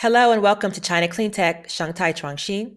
Hello 0.00 0.32
and 0.32 0.40
welcome 0.40 0.72
to 0.72 0.80
China 0.80 1.06
Clean 1.08 1.30
Tech 1.30 1.68
Shanghai 1.68 2.14
Chuangxin. 2.14 2.74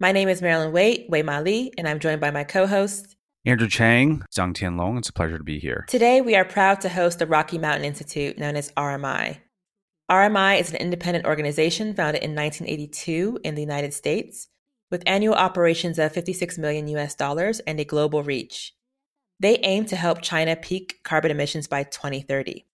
My 0.00 0.10
name 0.10 0.30
is 0.30 0.40
Marilyn 0.40 0.72
Waite, 0.72 1.04
Wei 1.10 1.20
Ma 1.20 1.40
Li, 1.40 1.70
and 1.76 1.86
I'm 1.86 1.98
joined 1.98 2.22
by 2.22 2.30
my 2.30 2.44
co-host 2.44 3.14
Andrew 3.44 3.68
Chang, 3.68 4.24
Zhang 4.34 4.54
Tianlong. 4.54 4.96
It's 4.96 5.10
a 5.10 5.12
pleasure 5.12 5.36
to 5.36 5.44
be 5.44 5.58
here. 5.58 5.84
Today 5.86 6.22
we 6.22 6.34
are 6.34 6.46
proud 6.46 6.80
to 6.80 6.88
host 6.88 7.18
the 7.18 7.26
Rocky 7.26 7.58
Mountain 7.58 7.84
Institute, 7.84 8.38
known 8.38 8.56
as 8.56 8.72
RMI. 8.72 9.40
RMI 10.10 10.60
is 10.60 10.70
an 10.70 10.76
independent 10.76 11.26
organization 11.26 11.92
founded 11.94 12.22
in 12.22 12.34
1982 12.34 13.40
in 13.44 13.54
the 13.54 13.60
United 13.60 13.92
States, 13.92 14.48
with 14.90 15.02
annual 15.04 15.34
operations 15.34 15.98
of 15.98 16.12
56 16.12 16.56
million 16.56 16.88
US 16.88 17.14
dollars 17.14 17.60
and 17.60 17.80
a 17.80 17.84
global 17.84 18.22
reach. 18.22 18.72
They 19.38 19.58
aim 19.58 19.84
to 19.84 19.96
help 19.96 20.22
China 20.22 20.56
peak 20.56 21.00
carbon 21.04 21.32
emissions 21.32 21.68
by 21.68 21.82
2030. 21.82 22.64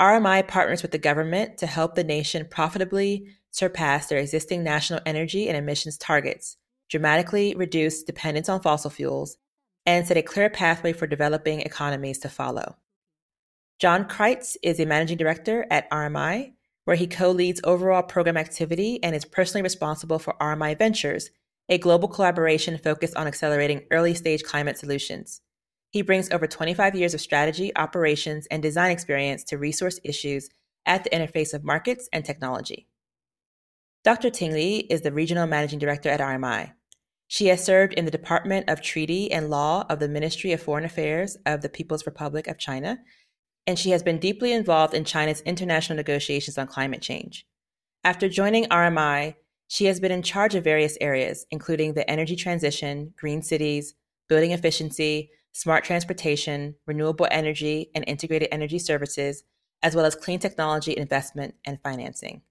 RMI 0.00 0.48
partners 0.48 0.82
with 0.82 0.90
the 0.90 0.98
government 0.98 1.58
to 1.58 1.66
help 1.66 1.94
the 1.94 2.04
nation 2.04 2.46
profitably 2.50 3.26
surpass 3.50 4.06
their 4.06 4.18
existing 4.18 4.64
national 4.64 5.00
energy 5.04 5.48
and 5.48 5.56
emissions 5.56 5.98
targets, 5.98 6.56
dramatically 6.88 7.54
reduce 7.54 8.02
dependence 8.02 8.48
on 8.48 8.62
fossil 8.62 8.90
fuels, 8.90 9.36
and 9.84 10.06
set 10.06 10.16
a 10.16 10.22
clear 10.22 10.48
pathway 10.48 10.92
for 10.92 11.06
developing 11.06 11.60
economies 11.60 12.18
to 12.20 12.28
follow. 12.28 12.76
John 13.78 14.08
Creyts 14.08 14.56
is 14.62 14.78
a 14.78 14.86
managing 14.86 15.18
director 15.18 15.66
at 15.70 15.90
RMI, 15.90 16.52
where 16.84 16.96
he 16.96 17.06
co 17.06 17.30
leads 17.30 17.60
overall 17.64 18.02
program 18.02 18.36
activity 18.36 19.02
and 19.02 19.14
is 19.14 19.24
personally 19.24 19.62
responsible 19.62 20.18
for 20.18 20.36
RMI 20.40 20.78
Ventures, 20.78 21.30
a 21.68 21.78
global 21.78 22.08
collaboration 22.08 22.78
focused 22.78 23.16
on 23.16 23.26
accelerating 23.26 23.82
early 23.90 24.14
stage 24.14 24.42
climate 24.42 24.78
solutions. 24.78 25.40
He 25.92 26.00
brings 26.00 26.30
over 26.30 26.46
25 26.46 26.94
years 26.94 27.12
of 27.12 27.20
strategy, 27.20 27.70
operations, 27.76 28.46
and 28.50 28.62
design 28.62 28.90
experience 28.90 29.44
to 29.44 29.58
resource 29.58 30.00
issues 30.02 30.48
at 30.86 31.04
the 31.04 31.10
interface 31.10 31.52
of 31.52 31.64
markets 31.64 32.08
and 32.14 32.24
technology. 32.24 32.88
Dr. 34.02 34.30
Ting 34.30 34.52
Li 34.52 34.78
is 34.88 35.02
the 35.02 35.12
Regional 35.12 35.46
Managing 35.46 35.78
Director 35.78 36.08
at 36.08 36.18
RMI. 36.18 36.72
She 37.28 37.48
has 37.48 37.62
served 37.62 37.92
in 37.92 38.06
the 38.06 38.10
Department 38.10 38.70
of 38.70 38.80
Treaty 38.80 39.30
and 39.30 39.50
Law 39.50 39.84
of 39.90 39.98
the 39.98 40.08
Ministry 40.08 40.52
of 40.52 40.62
Foreign 40.62 40.86
Affairs 40.86 41.36
of 41.44 41.60
the 41.60 41.68
People's 41.68 42.06
Republic 42.06 42.46
of 42.46 42.58
China, 42.58 42.98
and 43.66 43.78
she 43.78 43.90
has 43.90 44.02
been 44.02 44.18
deeply 44.18 44.52
involved 44.52 44.94
in 44.94 45.04
China's 45.04 45.42
international 45.42 45.96
negotiations 45.98 46.56
on 46.56 46.66
climate 46.66 47.02
change. 47.02 47.46
After 48.02 48.30
joining 48.30 48.64
RMI, 48.64 49.34
she 49.68 49.84
has 49.84 50.00
been 50.00 50.10
in 50.10 50.22
charge 50.22 50.54
of 50.54 50.64
various 50.64 50.96
areas, 51.02 51.46
including 51.50 51.92
the 51.92 52.10
energy 52.10 52.34
transition, 52.34 53.12
green 53.18 53.42
cities, 53.42 53.94
building 54.28 54.52
efficiency, 54.52 55.30
smart 55.52 55.84
transportation, 55.84 56.74
renewable 56.86 57.28
energy, 57.30 57.90
and 57.94 58.04
integrated 58.06 58.48
energy 58.50 58.78
services, 58.78 59.44
as 59.82 59.94
well 59.94 60.04
as 60.04 60.14
clean 60.14 60.38
technology 60.38 60.96
investment 60.96 61.54
and 61.64 61.78
financing. 61.82 62.42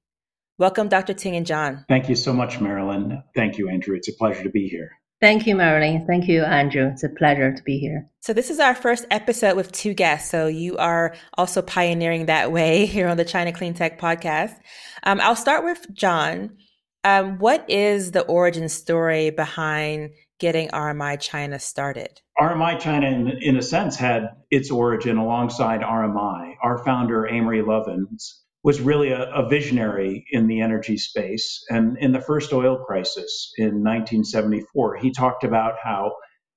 Welcome, 0.58 0.90
Dr. 0.90 1.14
Ting 1.14 1.36
and 1.36 1.46
John. 1.46 1.86
Thank 1.90 2.08
you 2.08 2.16
so 2.16 2.34
much, 2.34 2.60
Marilyn. 2.60 3.24
Thank 3.36 3.58
you, 3.58 3.70
Andrew. 3.70 3.96
It's 3.96 4.10
a 4.10 4.14
pleasure 4.14 4.44
to 4.44 4.50
be 4.50 4.68
here. 4.68 4.92
Thank 5.20 5.46
you, 5.46 5.56
Marilyn. 5.56 6.06
Thank 6.08 6.28
you, 6.28 6.44
Andrew. 6.44 6.88
It's 6.88 7.04
a 7.04 7.10
pleasure 7.10 7.54
to 7.54 7.64
be 7.64 7.78
here. 7.78 8.10
So, 8.22 8.34
this 8.34 8.50
is 8.50 8.60
our 8.60 8.76
first 8.76 9.06
episode 9.12 9.56
with 9.56 9.72
two 9.72 9.94
guests. 9.94 10.30
So, 10.30 10.48
you 10.48 10.78
are 10.78 11.16
also 11.38 11.62
pioneering 11.62 12.26
that 12.26 12.52
way 12.52 12.86
here 12.88 13.08
on 13.08 13.18
the 13.18 13.26
China 13.26 13.52
Clean 13.52 13.74
Tech 13.74 14.00
podcast. 14.00 14.56
Um, 15.04 15.22
I'll 15.22 15.36
start 15.36 15.64
with 15.64 15.86
John. 15.94 16.58
Um, 17.04 17.40
what 17.40 17.68
is 17.68 18.12
the 18.12 18.22
origin 18.22 18.70
story 18.70 19.32
behind 19.32 20.12
getting 20.42 20.68
RMI 20.70 21.22
China 21.22 21.60
started? 21.60 22.20
RMI 22.38 22.80
China, 22.80 23.08
in, 23.08 23.28
in 23.42 23.58
a 23.58 23.62
sense, 23.62 23.96
had 23.96 24.30
its 24.50 24.72
origin 24.72 25.18
alongside 25.18 25.82
RMI. 25.82 26.56
Our 26.64 26.84
founder, 26.84 27.28
Amory 27.28 27.62
Lovins, 27.62 28.24
was 28.64 28.82
really 28.82 29.12
a, 29.12 29.32
a, 29.32 29.48
visionary 29.48 30.26
in 30.32 30.48
the 30.48 30.62
energy 30.62 30.98
space. 30.98 31.64
And 31.70 31.96
in 32.00 32.12
the 32.12 32.20
first 32.20 32.52
oil 32.54 32.84
crisis 32.84 33.54
in 33.58 33.84
1974, 33.84 34.98
he 34.98 35.12
talked 35.12 35.44
about 35.44 35.76
how 35.82 36.14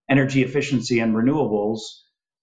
energy 0.09 0.43
efficiency 0.43 0.99
and 1.01 1.15
renewables 1.15 1.81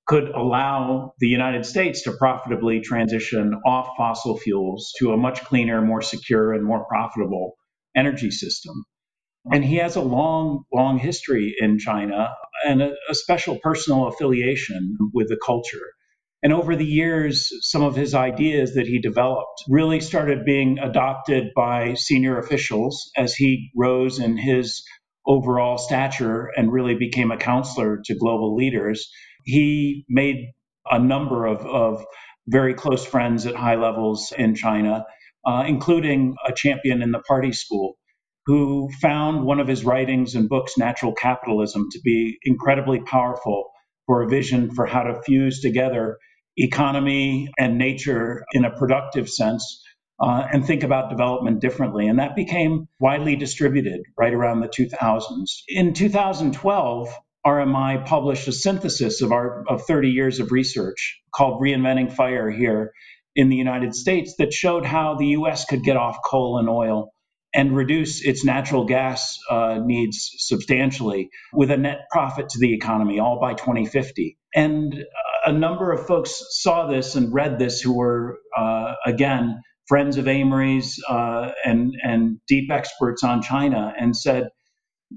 could 0.06 0.30
allow 0.30 1.14
the 1.20 1.28
United 1.28 1.66
States 1.66 2.04
to 2.04 2.12
profitably 2.12 2.82
transition 2.82 3.60
off 3.66 3.90
fossil 3.98 4.38
fuels 4.38 4.94
to 5.00 5.14
a 5.14 5.18
much 5.18 5.44
cleaner, 5.44 5.82
more 5.82 6.02
secure, 6.04 6.54
and 6.54 6.64
more 6.64 6.86
profitable 6.86 7.56
energy 7.96 8.30
system. 8.30 8.86
And 9.50 9.66
he 9.66 9.78
has 9.78 9.96
a 9.96 10.02
long, 10.02 10.66
long 10.72 11.00
history 11.00 11.56
in 11.60 11.80
China 11.80 12.30
and 12.66 12.82
a, 12.82 12.94
a 13.10 13.16
special 13.16 13.58
personal 13.62 14.08
affiliation 14.08 14.98
with 15.14 15.30
the 15.30 15.40
culture. 15.44 15.94
And 16.44 16.54
over 16.54 16.76
the 16.76 16.86
years, 16.86 17.52
some 17.62 17.84
of 17.84 17.96
his 17.96 18.14
ideas 18.14 18.74
that 18.76 18.88
he 18.88 19.00
developed 19.00 19.64
really 19.68 20.00
started 20.00 20.46
being 20.46 20.80
adopted 20.80 21.52
by 21.56 21.94
senior 21.96 22.40
officials 22.40 23.12
as 23.16 23.36
he 23.36 23.72
rose 23.76 24.20
in 24.20 24.38
his 24.38 24.84
overall 25.26 25.78
stature 25.78 26.50
and 26.56 26.72
really 26.72 26.96
became 26.96 27.32
a 27.32 27.38
counselor 27.38 28.02
to 28.06 28.16
global 28.16 28.56
leaders. 28.56 29.12
He 29.44 30.06
made 30.10 30.52
a 30.90 31.00
number 31.00 31.46
of, 31.46 31.66
of 31.66 32.04
very 32.48 32.74
close 32.74 33.06
friends 33.06 33.46
at 33.46 33.56
high 33.56 33.76
levels 33.76 34.34
in 34.36 34.56
China, 34.56 35.06
uh, 35.46 35.64
including 35.68 36.36
a 36.48 36.54
champion 36.54 37.04
in 37.04 37.12
the 37.12 37.20
party 37.20 37.54
school 37.54 37.98
who 38.46 38.90
found 39.02 39.46
one 39.46 39.60
of 39.60 39.68
his 39.68 39.86
writings 39.86 40.36
and 40.36 40.50
books, 40.50 40.78
Natural 40.78 41.14
Capitalism, 41.14 41.88
to 41.92 42.00
be 42.04 42.38
incredibly 42.44 43.00
powerful 43.02 43.72
for 44.06 44.24
a 44.24 44.30
vision 44.30 44.72
for 44.72 44.86
how 44.86 45.04
to 45.04 45.22
fuse 45.24 45.62
together 45.62 46.18
economy 46.58 47.50
and 47.58 47.78
nature 47.78 48.44
in 48.54 48.66
a 48.66 48.76
productive 48.76 49.30
sense 49.30 49.84
uh, 50.20 50.44
and 50.52 50.66
think 50.66 50.84
about 50.84 51.10
development 51.10 51.62
differently. 51.62 52.08
And 52.08 52.20
that 52.20 52.36
became 52.36 52.88
widely 53.00 53.36
distributed 53.36 54.02
right 54.18 54.34
around 54.34 54.60
the 54.60 54.68
2000s. 54.68 55.62
In 55.68 55.94
2012, 55.94 57.10
RMI 57.46 58.06
published 58.06 58.48
a 58.48 58.52
synthesis 58.52 59.22
of 59.22 59.32
our 59.32 59.64
of 59.68 59.84
30 59.86 60.10
years 60.10 60.40
of 60.40 60.52
research 60.52 61.22
called 61.34 61.62
Reinventing 61.62 62.14
Fire 62.14 62.52
here 62.52 62.92
in 63.36 63.50
the 63.50 63.56
United 63.56 63.96
States 63.96 64.36
that 64.38 64.54
showed 64.54 64.86
how 64.86 65.16
the 65.16 65.28
US 65.28 65.66
could 65.66 65.84
get 65.84 65.98
off 65.98 66.18
coal 66.24 66.60
and 66.60 66.70
oil 66.70 67.12
and 67.54 67.76
reduce 67.76 68.26
its 68.26 68.46
natural 68.46 68.86
gas 68.86 69.38
uh, 69.50 69.80
needs 69.84 70.32
substantially 70.38 71.30
with 71.54 71.72
a 71.72 71.78
net 71.78 72.02
profit 72.12 72.50
to 72.50 72.60
the 72.60 72.74
economy, 72.74 73.20
all 73.20 73.40
by 73.40 73.54
2050. 73.54 74.38
And 74.56 74.94
uh, 74.94 75.50
a 75.50 75.54
number 75.54 75.92
of 75.92 76.06
folks 76.06 76.42
saw 76.52 76.88
this 76.88 77.16
and 77.16 77.34
read 77.34 77.60
this 77.60 77.82
who 77.82 77.96
were, 77.98 78.40
uh, 78.58 78.94
again, 79.06 79.62
friends 79.88 80.18
of 80.18 80.28
Amory's 80.28 81.00
uh, 81.10 81.52
and, 81.66 81.94
and 82.02 82.40
deep 82.48 82.72
experts 82.72 83.24
on 83.24 83.42
China 83.42 83.94
and 84.00 84.16
said, 84.16 84.50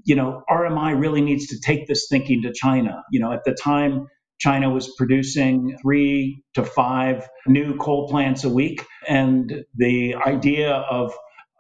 you 0.05 0.17
know, 0.17 0.43
RMI 0.51 0.99
really 0.99 1.21
needs 1.21 1.49
to 1.49 1.61
take 1.61 1.87
this 1.87 2.07
thinking 2.11 2.43
to 2.43 2.53
China. 2.53 3.03
You 3.13 3.21
know, 3.21 3.33
at 3.33 3.45
the 3.45 3.55
time, 3.55 4.09
China 4.41 4.71
was 4.71 4.93
producing 4.99 5.79
three 5.81 6.43
to 6.55 6.65
five 6.65 7.29
new 7.47 7.77
coal 7.77 8.09
plants 8.09 8.43
a 8.45 8.49
week. 8.49 8.85
And 9.09 9.65
the 9.77 10.17
idea 10.17 10.73
of 10.73 11.15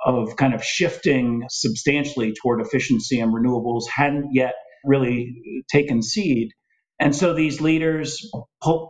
of 0.04 0.36
kind 0.36 0.54
of 0.54 0.62
shifting 0.62 1.44
substantially 1.48 2.34
toward 2.40 2.60
efficiency 2.60 3.20
and 3.20 3.32
renewables 3.32 3.84
hadn't 3.92 4.30
yet 4.32 4.54
really 4.84 5.64
taken 5.70 6.02
seed. 6.02 6.50
And 7.00 7.14
so 7.14 7.34
these 7.34 7.60
leaders 7.60 8.30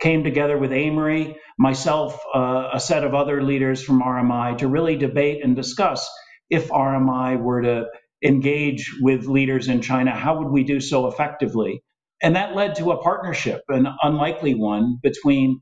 came 0.03 0.25
together 0.25 0.59
with 0.59 0.73
Amory, 0.73 1.37
myself, 1.59 2.21
uh, 2.35 2.71
a 2.73 2.81
set 2.81 3.05
of 3.05 3.15
other 3.15 3.43
leaders 3.43 3.83
from 3.83 4.03
RMI 4.03 4.59
to 4.59 4.69
really 4.69 4.97
debate 4.97 5.43
and 5.43 5.57
discuss 5.57 6.09
if 6.51 6.69
RMI 6.69 7.41
were 7.41 7.63
to 7.63 7.87
engage 8.23 8.95
with 9.01 9.27
leaders 9.27 9.69
in 9.69 9.81
China, 9.81 10.11
how 10.11 10.39
would 10.39 10.51
we 10.51 10.65
do 10.65 10.81
so 10.81 11.07
effectively? 11.07 11.83
And 12.23 12.37
that 12.37 12.55
led 12.55 12.77
to 12.77 12.93
a 12.93 13.03
partnership, 13.03 13.63
an 13.69 13.87
unlikely 14.03 14.55
one, 14.55 14.99
between 15.03 15.61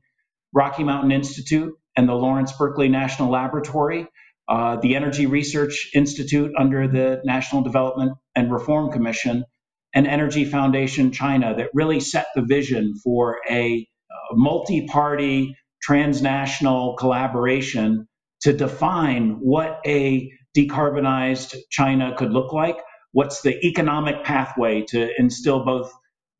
Rocky 0.53 0.83
Mountain 0.83 1.11
Institute 1.11 1.73
and 1.95 2.07
the 2.07 2.13
Lawrence 2.13 2.53
Berkeley 2.57 2.89
National 2.89 3.31
Laboratory 3.31 4.07
uh, 4.47 4.77
the 4.77 4.95
Energy 4.95 5.25
Research 5.25 5.89
Institute 5.93 6.51
under 6.57 6.87
the 6.87 7.21
National 7.23 7.61
Development 7.61 8.13
and 8.35 8.51
Reform 8.51 8.91
Commission, 8.91 9.45
and 9.93 10.07
Energy 10.07 10.45
Foundation 10.45 11.11
China 11.11 11.55
that 11.55 11.69
really 11.73 11.99
set 11.99 12.27
the 12.35 12.41
vision 12.41 12.93
for 13.03 13.37
a 13.49 13.87
multi 14.31 14.87
party 14.87 15.55
transnational 15.81 16.95
collaboration 16.97 18.07
to 18.41 18.53
define 18.53 19.37
what 19.41 19.79
a 19.85 20.31
decarbonized 20.57 21.55
China 21.69 22.15
could 22.17 22.31
look 22.31 22.53
like. 22.53 22.77
What's 23.11 23.41
the 23.41 23.57
economic 23.65 24.23
pathway 24.23 24.83
to 24.89 25.09
instill 25.17 25.63
both 25.63 25.91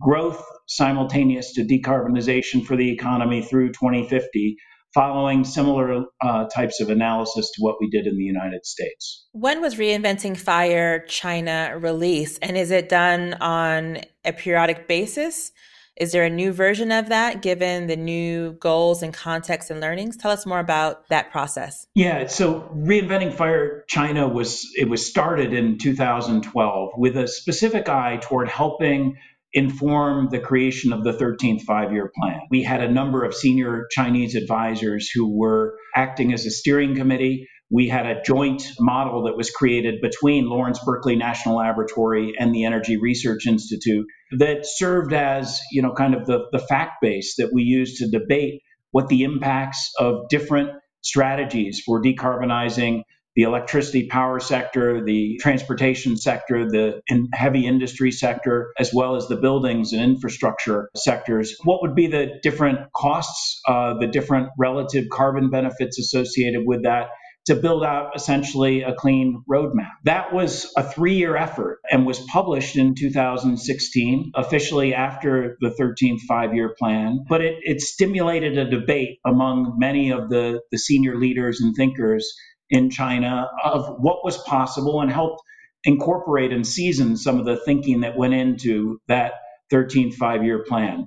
growth 0.01 0.43
simultaneous 0.67 1.53
to 1.53 1.63
decarbonization 1.63 2.65
for 2.65 2.75
the 2.75 2.91
economy 2.91 3.41
through 3.41 3.69
2050? 3.69 4.57
Following 4.93 5.43
similar 5.43 6.05
uh, 6.21 6.45
types 6.45 6.79
of 6.79 6.89
analysis 6.89 7.51
to 7.51 7.61
what 7.61 7.75
we 7.81 7.89
did 7.89 8.05
in 8.07 8.17
the 8.17 8.23
United 8.23 8.65
States. 8.65 9.25
When 9.31 9.61
was 9.61 9.75
Reinventing 9.75 10.37
Fire 10.37 11.05
China 11.07 11.77
released, 11.79 12.39
and 12.41 12.57
is 12.57 12.71
it 12.71 12.89
done 12.89 13.33
on 13.35 13.99
a 14.23 14.33
periodic 14.33 14.87
basis? 14.87 15.51
Is 15.95 16.11
there 16.11 16.23
a 16.23 16.29
new 16.29 16.51
version 16.51 16.91
of 16.91 17.09
that 17.09 17.43
given 17.43 17.85
the 17.85 17.95
new 17.95 18.53
goals 18.53 19.03
and 19.03 19.13
context 19.13 19.69
and 19.69 19.79
learnings? 19.79 20.17
Tell 20.17 20.31
us 20.31 20.45
more 20.45 20.59
about 20.59 21.07
that 21.09 21.31
process. 21.31 21.85
Yeah, 21.93 22.25
so 22.25 22.61
reinventing 22.75 23.31
Fire 23.33 23.85
China 23.87 24.27
was 24.27 24.67
it 24.75 24.89
was 24.89 25.05
started 25.05 25.53
in 25.53 25.77
2012 25.77 26.89
with 26.97 27.15
a 27.15 27.27
specific 27.27 27.89
eye 27.89 28.17
toward 28.21 28.47
helping 28.47 29.17
inform 29.53 30.29
the 30.31 30.39
creation 30.39 30.93
of 30.93 31.03
the 31.03 31.13
13th 31.13 31.61
five 31.61 31.91
year 31.91 32.11
plan. 32.19 32.39
We 32.49 32.63
had 32.63 32.81
a 32.81 32.91
number 32.91 33.23
of 33.23 33.33
senior 33.33 33.87
Chinese 33.91 34.35
advisors 34.35 35.09
who 35.09 35.37
were 35.37 35.75
acting 35.95 36.33
as 36.33 36.45
a 36.45 36.51
steering 36.51 36.95
committee. 36.95 37.47
We 37.69 37.87
had 37.87 38.05
a 38.05 38.21
joint 38.23 38.63
model 38.79 39.23
that 39.23 39.37
was 39.37 39.49
created 39.51 40.01
between 40.01 40.49
Lawrence 40.49 40.79
Berkeley 40.83 41.15
National 41.15 41.57
Laboratory 41.57 42.33
and 42.37 42.53
the 42.53 42.65
Energy 42.65 42.97
Research 42.97 43.47
Institute 43.47 44.05
that 44.37 44.65
served 44.65 45.13
as, 45.13 45.59
you 45.71 45.81
know, 45.81 45.93
kind 45.93 46.15
of 46.15 46.25
the, 46.25 46.45
the 46.51 46.59
fact 46.59 46.93
base 47.01 47.35
that 47.37 47.51
we 47.53 47.63
use 47.63 47.99
to 47.99 48.09
debate 48.09 48.61
what 48.91 49.07
the 49.07 49.23
impacts 49.23 49.91
of 49.99 50.29
different 50.29 50.69
strategies 51.01 51.81
for 51.85 52.01
decarbonizing 52.01 53.03
the 53.35 53.43
electricity 53.43 54.07
power 54.07 54.39
sector, 54.39 55.03
the 55.03 55.37
transportation 55.41 56.17
sector, 56.17 56.69
the 56.69 57.01
heavy 57.33 57.65
industry 57.65 58.11
sector, 58.11 58.71
as 58.77 58.93
well 58.93 59.15
as 59.15 59.27
the 59.27 59.35
buildings 59.35 59.93
and 59.93 60.01
infrastructure 60.01 60.89
sectors. 60.95 61.55
What 61.63 61.81
would 61.81 61.95
be 61.95 62.07
the 62.07 62.39
different 62.43 62.91
costs, 62.93 63.61
uh, 63.67 63.95
the 63.99 64.07
different 64.07 64.49
relative 64.57 65.05
carbon 65.11 65.49
benefits 65.49 65.99
associated 65.99 66.63
with 66.65 66.83
that? 66.83 67.07
To 67.47 67.55
build 67.55 67.83
out 67.83 68.15
essentially 68.15 68.83
a 68.83 68.93
clean 68.93 69.43
roadmap. 69.51 69.91
That 70.05 70.33
was 70.33 70.71
a 70.77 70.83
three 70.83 71.15
year 71.15 71.35
effort 71.35 71.79
and 71.91 72.05
was 72.05 72.17
published 72.31 72.77
in 72.77 72.95
2016, 72.95 74.31
officially 74.33 74.93
after 74.93 75.57
the 75.59 75.71
13th 75.71 76.21
five 76.21 76.55
year 76.55 76.73
plan. 76.79 77.25
But 77.27 77.41
it, 77.41 77.55
it 77.63 77.81
stimulated 77.81 78.57
a 78.57 78.69
debate 78.69 79.19
among 79.25 79.75
many 79.77 80.11
of 80.11 80.29
the, 80.29 80.61
the 80.71 80.77
senior 80.77 81.17
leaders 81.17 81.59
and 81.59 81.75
thinkers 81.75 82.33
in 82.69 82.89
China 82.89 83.47
of 83.63 83.95
what 83.99 84.23
was 84.23 84.37
possible 84.37 85.01
and 85.01 85.11
helped 85.11 85.41
incorporate 85.83 86.51
and 86.51 86.65
season 86.65 87.17
some 87.17 87.39
of 87.39 87.45
the 87.45 87.57
thinking 87.65 88.01
that 88.01 88.17
went 88.17 88.33
into 88.33 88.99
that 89.07 89.33
13th 89.71 90.15
five 90.15 90.43
year 90.43 90.63
plan. 90.67 91.05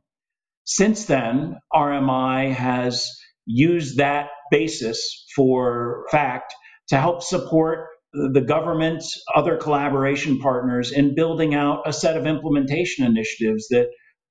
Since 0.64 1.06
then, 1.06 1.56
RMI 1.72 2.52
has 2.52 3.08
used 3.46 3.98
that 3.98 4.28
basis 4.50 5.24
for 5.34 6.06
fact 6.10 6.54
to 6.88 6.98
help 6.98 7.22
support 7.22 7.86
the 8.12 8.40
government, 8.40 9.04
other 9.34 9.56
collaboration 9.56 10.38
partners 10.38 10.90
in 10.90 11.14
building 11.14 11.54
out 11.54 11.82
a 11.86 11.92
set 11.92 12.16
of 12.16 12.26
implementation 12.26 13.04
initiatives 13.04 13.68
that 13.68 13.88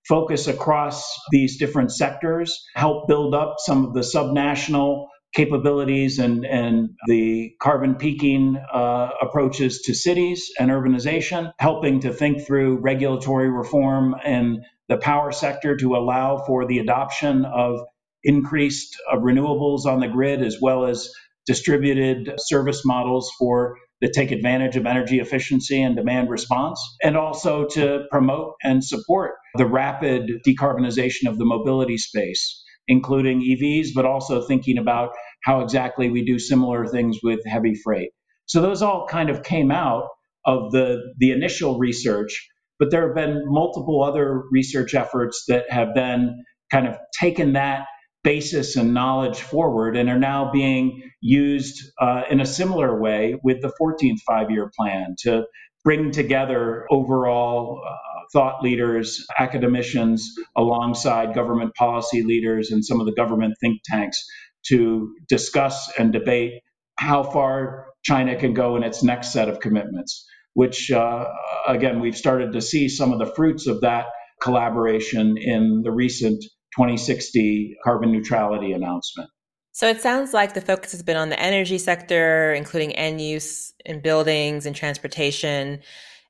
focus 0.08 0.48
across 0.48 1.04
these 1.32 1.58
different 1.58 1.92
sectors, 1.92 2.64
help 2.76 3.08
build 3.08 3.34
up 3.34 3.56
some 3.60 3.86
of 3.86 3.94
the 3.94 4.02
subnational 4.02 5.08
capabilities 5.36 6.18
and, 6.18 6.46
and 6.46 6.90
the 7.08 7.54
carbon 7.62 7.96
peaking 7.96 8.58
uh, 8.74 9.10
approaches 9.22 9.82
to 9.82 9.94
cities 9.94 10.52
and 10.60 10.72
urbanization, 10.72 11.52
helping 11.60 12.00
to 12.00 12.14
think 12.14 12.48
through 12.48 12.78
regulatory 12.78 13.50
reform 13.50 14.16
in 14.26 14.64
the 14.88 14.98
power 14.98 15.32
sector 15.32 15.76
to 15.76 15.96
allow 15.96 16.38
for 16.38 16.66
the 16.66 16.80
adoption 16.80 17.46
of 17.46 17.80
increased 18.24 18.98
uh, 19.12 19.18
renewables 19.18 19.86
on 19.86 20.00
the 20.00 20.08
grid 20.08 20.42
as 20.42 20.58
well 20.62 20.86
as 20.86 21.12
distributed 21.46 22.34
service 22.40 22.84
models 22.86 23.32
for 23.38 23.78
that 24.02 24.14
take 24.14 24.32
advantage 24.32 24.76
of 24.76 24.86
energy 24.86 25.20
efficiency 25.20 25.82
and 25.82 25.96
demand 25.96 26.30
response, 26.30 26.80
and 27.04 27.16
also 27.16 27.66
to 27.66 28.06
promote 28.12 28.54
and 28.64 28.84
support 28.84 29.34
the 29.56 29.66
rapid 29.66 30.30
decarbonization 30.46 31.28
of 31.28 31.38
the 31.38 31.46
mobility 31.46 31.98
space 31.98 32.65
including 32.88 33.42
EVs, 33.42 33.90
but 33.96 34.06
also 34.06 34.42
thinking 34.42 34.78
about 34.78 35.12
how 35.44 35.62
exactly 35.62 36.10
we 36.10 36.26
do 36.26 36.40
similar 36.40 36.88
things 36.88 37.20
with 37.24 37.40
heavy 37.46 37.76
freight. 37.76 38.12
So 38.46 38.62
those 38.62 38.82
all 38.82 39.08
kind 39.08 39.30
of 39.30 39.44
came 39.44 39.72
out 39.72 40.08
of 40.46 40.72
the, 40.72 41.02
the 41.18 41.32
initial 41.32 41.80
research, 41.80 42.48
but 42.80 42.92
there 42.92 43.08
have 43.08 43.16
been 43.16 43.44
multiple 43.46 44.04
other 44.04 44.44
research 44.52 44.94
efforts 44.94 45.46
that 45.48 45.66
have 45.70 45.90
then 45.96 46.44
kind 46.72 46.88
of 46.88 46.98
taken 47.20 47.54
that 47.54 47.86
basis 48.24 48.76
and 48.76 48.94
knowledge 48.94 49.40
forward 49.40 49.96
and 49.96 50.10
are 50.10 50.20
now 50.20 50.52
being 50.52 51.02
used 51.22 51.84
uh, 52.02 52.24
in 52.30 52.42
a 52.42 52.46
similar 52.46 53.00
way 53.00 53.36
with 53.44 53.62
the 53.62 53.72
14th 53.80 54.20
five 54.28 54.50
year 54.50 54.72
plan 54.78 55.16
to 55.20 55.44
bring 55.86 56.12
together 56.12 56.86
overall 56.90 57.82
uh, 57.88 57.96
thought 58.34 58.62
leaders, 58.62 59.24
academicians, 59.40 60.34
alongside 60.58 61.36
government 61.36 61.74
policy 61.76 62.24
leaders 62.24 62.72
and 62.72 62.84
some 62.84 63.00
of 63.00 63.06
the 63.06 63.14
government 63.14 63.54
think 63.62 63.80
tanks 63.86 64.26
to 64.66 65.16
discuss 65.30 65.92
and 65.98 66.12
debate 66.12 66.54
how 66.98 67.24
far 67.24 67.86
China 68.04 68.36
can 68.36 68.54
go 68.54 68.76
in 68.76 68.84
its 68.84 69.04
next 69.04 69.32
set 69.32 69.48
of 69.48 69.60
commitments, 69.60 70.26
which, 70.54 70.92
uh, 70.92 71.26
again, 71.68 72.00
we've 72.00 72.18
started 72.18 72.54
to 72.54 72.62
see 72.62 72.90
some 72.90 73.14
of 73.14 73.20
the 73.20 73.32
fruits 73.36 73.68
of 73.68 73.82
that 73.82 74.08
collaboration 74.42 75.38
in 75.38 75.82
the 75.84 75.92
recent 75.92 76.42
2060 76.76 77.76
carbon 77.84 78.12
neutrality 78.12 78.72
announcement. 78.72 79.30
So 79.76 79.90
it 79.90 80.00
sounds 80.00 80.34
like 80.34 80.54
the 80.54 80.62
focus 80.62 80.94
has 80.94 81.04
been 81.04 81.18
on 81.18 81.28
the 81.28 81.38
energy 81.38 81.78
sector, 81.78 82.54
including 82.54 82.94
end 82.94 83.20
use 83.20 83.74
in 83.84 84.00
buildings 84.00 84.66
and 84.66 84.74
transportation. 84.74 85.82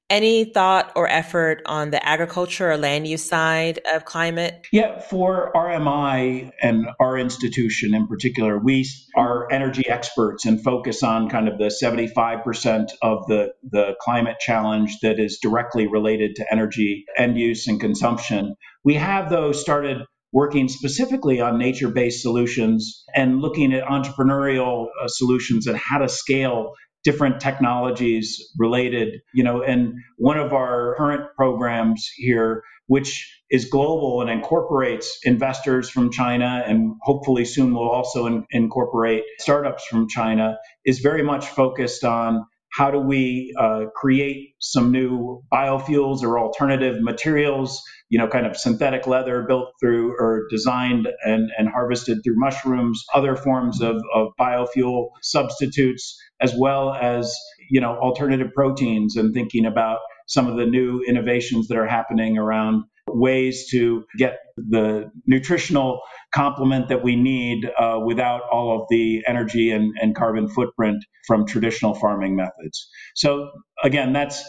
Any 0.09 0.45
thought 0.45 0.91
or 0.95 1.07
effort 1.07 1.61
on 1.67 1.91
the 1.91 2.03
agriculture 2.03 2.71
or 2.71 2.77
land 2.77 3.05
use 3.05 3.23
side 3.23 3.81
of 3.93 4.03
climate? 4.03 4.65
Yeah, 4.71 4.99
for 4.99 5.51
RMI 5.55 6.49
and 6.59 6.87
our 6.99 7.19
institution 7.19 7.93
in 7.93 8.07
particular, 8.07 8.57
we 8.57 8.87
are 9.15 9.47
energy 9.51 9.87
experts 9.87 10.47
and 10.47 10.63
focus 10.63 11.03
on 11.03 11.29
kind 11.29 11.47
of 11.47 11.59
the 11.59 11.65
75% 11.65 12.93
of 13.03 13.27
the, 13.27 13.53
the 13.61 13.95
climate 14.01 14.37
challenge 14.39 14.97
that 15.03 15.19
is 15.19 15.37
directly 15.39 15.85
related 15.85 16.37
to 16.37 16.51
energy 16.51 17.05
end 17.15 17.37
use 17.37 17.67
and 17.67 17.79
consumption. 17.79 18.55
We 18.83 18.95
have, 18.95 19.29
though, 19.29 19.51
started 19.51 19.97
working 20.35 20.67
specifically 20.67 21.39
on 21.39 21.57
nature 21.57 21.87
based 21.87 22.21
solutions 22.21 23.05
and 23.15 23.39
looking 23.39 23.73
at 23.73 23.85
entrepreneurial 23.85 24.87
uh, 25.01 25.07
solutions 25.07 25.65
and 25.65 25.77
how 25.77 25.97
to 25.97 26.09
scale 26.09 26.73
different 27.05 27.39
technologies 27.39 28.51
related, 28.59 29.21
you 29.33 29.45
know, 29.45 29.63
and 29.63 29.93
one 30.17 30.37
of 30.37 30.51
our 30.51 30.95
current 30.97 31.21
programs 31.37 32.09
here, 32.17 32.63
which 32.87 33.43
is 33.49 33.69
global 33.69 34.21
and 34.21 34.29
incorporates 34.29 35.19
investors 35.23 35.89
from 35.89 36.11
China 36.11 36.61
and 36.67 36.95
hopefully 37.03 37.45
soon 37.45 37.73
will 37.73 37.89
also 37.89 38.25
in, 38.25 38.45
incorporate 38.51 39.23
startups 39.39 39.85
from 39.85 40.09
China, 40.09 40.57
is 40.83 40.99
very 40.99 41.23
much 41.23 41.45
focused 41.47 42.03
on 42.03 42.45
how 42.75 42.91
do 42.91 42.99
we 42.99 43.53
uh, 43.59 43.85
create 43.95 44.53
some 44.59 44.91
new 44.91 45.41
biofuels 45.51 46.23
or 46.23 46.39
alternative 46.39 47.01
materials 47.01 47.81
you 48.09 48.19
know 48.19 48.27
kind 48.27 48.45
of 48.45 48.55
synthetic 48.55 49.07
leather 49.07 49.45
built 49.47 49.69
through 49.79 50.13
or 50.19 50.43
designed 50.49 51.07
and, 51.23 51.49
and 51.57 51.69
harvested 51.69 52.19
through 52.23 52.37
mushrooms 52.37 53.03
other 53.13 53.35
forms 53.35 53.81
of, 53.81 53.95
of 54.13 54.27
biofuel 54.39 55.07
substitutes 55.21 56.17
as 56.41 56.53
well 56.57 56.93
as 56.93 57.35
you 57.69 57.81
know 57.81 57.95
alternative 57.97 58.51
proteins 58.53 59.15
and 59.15 59.33
thinking 59.33 59.65
about 59.65 59.99
some 60.27 60.47
of 60.47 60.57
the 60.57 60.65
new 60.65 61.03
innovations 61.07 61.67
that 61.67 61.77
are 61.77 61.87
happening 61.87 62.37
around 62.37 62.83
ways 63.07 63.67
to 63.71 64.03
get 64.17 64.37
the 64.57 65.11
nutritional 65.25 66.01
complement 66.33 66.89
that 66.89 67.03
we 67.03 67.15
need 67.15 67.69
uh, 67.79 67.99
without 68.05 68.41
all 68.51 68.81
of 68.81 68.87
the 68.89 69.23
energy 69.27 69.71
and, 69.71 69.93
and 70.01 70.15
carbon 70.15 70.47
footprint 70.49 71.03
from 71.27 71.45
traditional 71.45 71.93
farming 71.95 72.35
methods. 72.35 72.89
So 73.15 73.49
again, 73.83 74.13
that's 74.13 74.43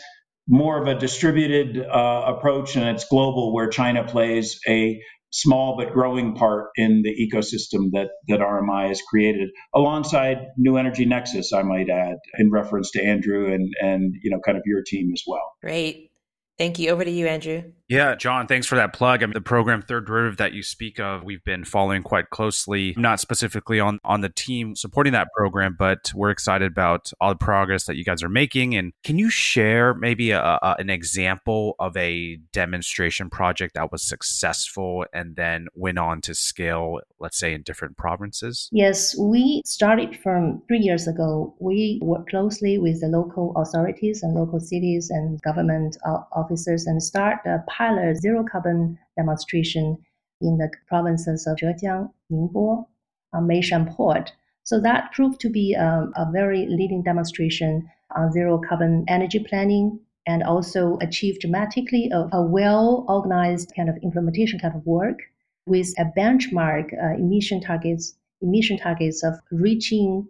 more 0.49 0.81
of 0.81 0.89
a 0.89 0.99
distributed 0.99 1.79
uh, 1.79 2.35
approach 2.37 2.77
and 2.77 2.89
it's 2.89 3.05
global 3.05 3.53
where 3.53 3.69
China 3.69 4.05
plays 4.05 4.59
a 4.69 5.01
small 5.31 5.77
but 5.77 5.93
growing 5.93 6.35
part 6.35 6.69
in 6.77 7.03
the 7.03 7.11
ecosystem 7.11 7.91
that, 7.93 8.09
that 8.29 8.41
RMI 8.41 8.89
has 8.89 9.03
created, 9.03 9.51
alongside 9.75 10.39
New 10.57 10.77
Energy 10.77 11.05
Nexus, 11.05 11.53
I 11.53 11.63
might 11.63 11.91
add, 11.91 12.17
in 12.39 12.51
reference 12.51 12.93
to 12.93 13.05
Andrew 13.05 13.53
and, 13.53 13.73
and 13.81 14.15
you 14.23 14.31
know, 14.31 14.41
kind 14.45 14.57
of 14.57 14.63
your 14.65 14.83
team 14.87 15.11
as 15.13 15.23
well. 15.27 15.53
Great. 15.63 16.11
Thank 16.59 16.79
you. 16.79 16.91
Over 16.91 17.05
to 17.05 17.11
you, 17.11 17.27
Andrew. 17.27 17.65
Yeah, 17.89 18.17
John, 18.17 18.49
thanks 18.49 18.67
for 18.67 18.75
that 18.75 18.93
plug. 18.93 19.23
I 19.23 19.27
mean, 19.27 19.33
the 19.33 19.41
program 19.41 19.81
Third 19.81 20.07
Derivative 20.07 20.39
that 20.39 20.53
you 20.53 20.65
speak 20.65 20.99
of, 20.99 21.23
we've 21.23 21.45
been 21.45 21.65
following 21.65 22.03
quite 22.03 22.31
closely, 22.31 22.95
not 22.97 23.21
specifically 23.21 23.79
on, 23.79 24.01
on 24.05 24.23
the 24.23 24.29
team 24.29 24.75
supporting 24.75 25.13
that 25.13 25.29
program, 25.37 25.77
but 25.79 26.11
we're 26.13 26.31
excited 26.31 26.73
about 26.73 27.13
all 27.21 27.29
the 27.31 27.37
progress 27.37 27.85
that 27.85 27.97
you 27.97 28.05
guys 28.05 28.25
are 28.25 28.29
making. 28.29 28.75
And 28.75 28.93
can 29.05 29.19
you 29.19 29.31
share 29.31 29.95
maybe 29.95 30.33
a, 30.33 30.41
a, 30.43 30.77
an 30.81 30.91
example 30.91 31.77
of 31.79 31.97
a 31.97 32.37
demonstration 32.53 33.31
project 33.31 33.75
that 33.75 33.93
was 33.93 34.03
successful 34.03 35.07
and 35.13 35.37
then 35.37 35.69
went 35.75 35.99
on 35.99 36.21
to 36.23 36.35
scale, 36.35 37.01
let's 37.21 37.39
say, 37.39 37.55
in 37.55 37.63
different 37.63 37.97
provinces? 37.97 38.69
Yes, 38.73 39.17
we 39.17 39.63
started 39.65 40.19
from 40.19 40.61
three 40.67 40.81
years 40.81 41.07
ago. 41.07 41.55
We 41.61 42.01
work 42.03 42.29
closely 42.31 42.79
with 42.79 43.01
the 43.01 43.07
local 43.07 43.53
authorities 43.57 44.25
and 44.25 44.35
local 44.35 44.59
cities 44.59 45.09
and 45.11 45.41
government 45.43 45.97
uh, 46.05 46.23
officers 46.33 46.87
and 46.87 47.01
start 47.01 47.39
a 47.47 47.59
pilot 47.77 48.17
zero 48.17 48.45
carbon 48.51 48.99
demonstration 49.17 49.99
in 50.41 50.59
the 50.59 50.71
provinces 50.87 51.47
of 51.47 51.57
Zhejiang, 51.57 52.11
Ningbo, 52.31 52.87
Meishan 53.35 53.95
Port. 53.95 54.33
So 54.65 54.81
that 54.81 55.13
proved 55.13 55.41
to 55.41 55.51
be 55.51 55.77
um, 55.77 56.13
a 56.17 56.31
very 56.31 56.67
leading 56.67 57.03
demonstration 57.03 57.89
on 58.15 58.33
zero 58.33 58.61
carbon 58.67 59.05
energy 59.09 59.39
planning 59.39 60.01
and 60.27 60.43
also 60.43 60.99
achieved 61.01 61.41
dramatically 61.41 62.11
a, 62.13 62.29
a 62.33 62.43
well 62.43 63.05
organized 63.09 63.73
kind 63.77 63.89
of 63.89 63.97
implementation 64.03 64.59
kind 64.59 64.75
of 64.75 64.85
work 64.87 65.19
with 65.67 65.89
a 65.99 66.05
benchmark 66.19 66.93
uh, 66.95 67.15
emission 67.17 67.61
targets 67.61 68.15
emission 68.43 68.77
targets 68.79 69.23
of 69.23 69.35
reaching 69.51 70.27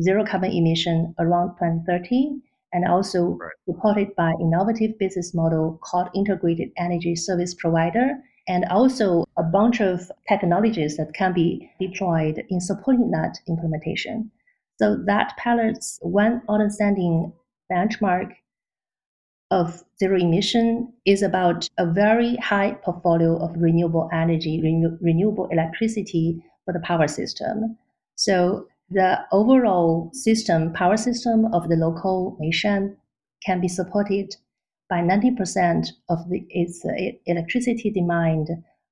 zero 0.00 0.24
carbon 0.24 0.52
emission 0.52 1.14
around 1.18 1.48
2030 1.56 2.40
and 2.72 2.86
also 2.86 3.38
right. 3.40 3.50
supported 3.66 4.14
by 4.16 4.32
innovative 4.40 4.98
business 4.98 5.34
model 5.34 5.78
called 5.82 6.08
integrated 6.14 6.70
energy 6.76 7.16
service 7.16 7.54
provider 7.54 8.18
and 8.46 8.64
also 8.70 9.24
a 9.36 9.42
bunch 9.42 9.80
of 9.80 10.10
technologies 10.28 10.96
that 10.96 11.12
can 11.14 11.32
be 11.32 11.70
deployed 11.78 12.42
in 12.48 12.60
supporting 12.60 13.10
that 13.10 13.38
implementation. 13.46 14.30
So 14.78 14.96
that 15.06 15.36
pilots 15.36 15.98
one 16.02 16.42
outstanding 16.50 17.32
benchmark 17.70 18.32
of 19.50 19.82
zero 19.98 20.18
emission 20.18 20.92
is 21.04 21.22
about 21.22 21.68
a 21.78 21.86
very 21.90 22.36
high 22.36 22.72
portfolio 22.82 23.36
of 23.38 23.54
renewable 23.56 24.08
energy, 24.12 24.60
renew- 24.62 24.98
renewable 25.00 25.48
electricity 25.50 26.42
for 26.64 26.72
the 26.72 26.80
power 26.80 27.08
system. 27.08 27.76
So 28.14 28.66
the 28.90 29.18
overall 29.32 30.10
system, 30.12 30.72
power 30.72 30.96
system 30.96 31.46
of 31.52 31.68
the 31.68 31.76
local 31.76 32.38
Meishan 32.40 32.96
can 33.44 33.60
be 33.60 33.68
supported 33.68 34.34
by 34.88 35.00
90% 35.00 35.88
of 36.08 36.28
the, 36.30 36.44
its 36.48 36.84
uh, 36.84 36.92
electricity 37.26 37.90
demand 37.90 38.48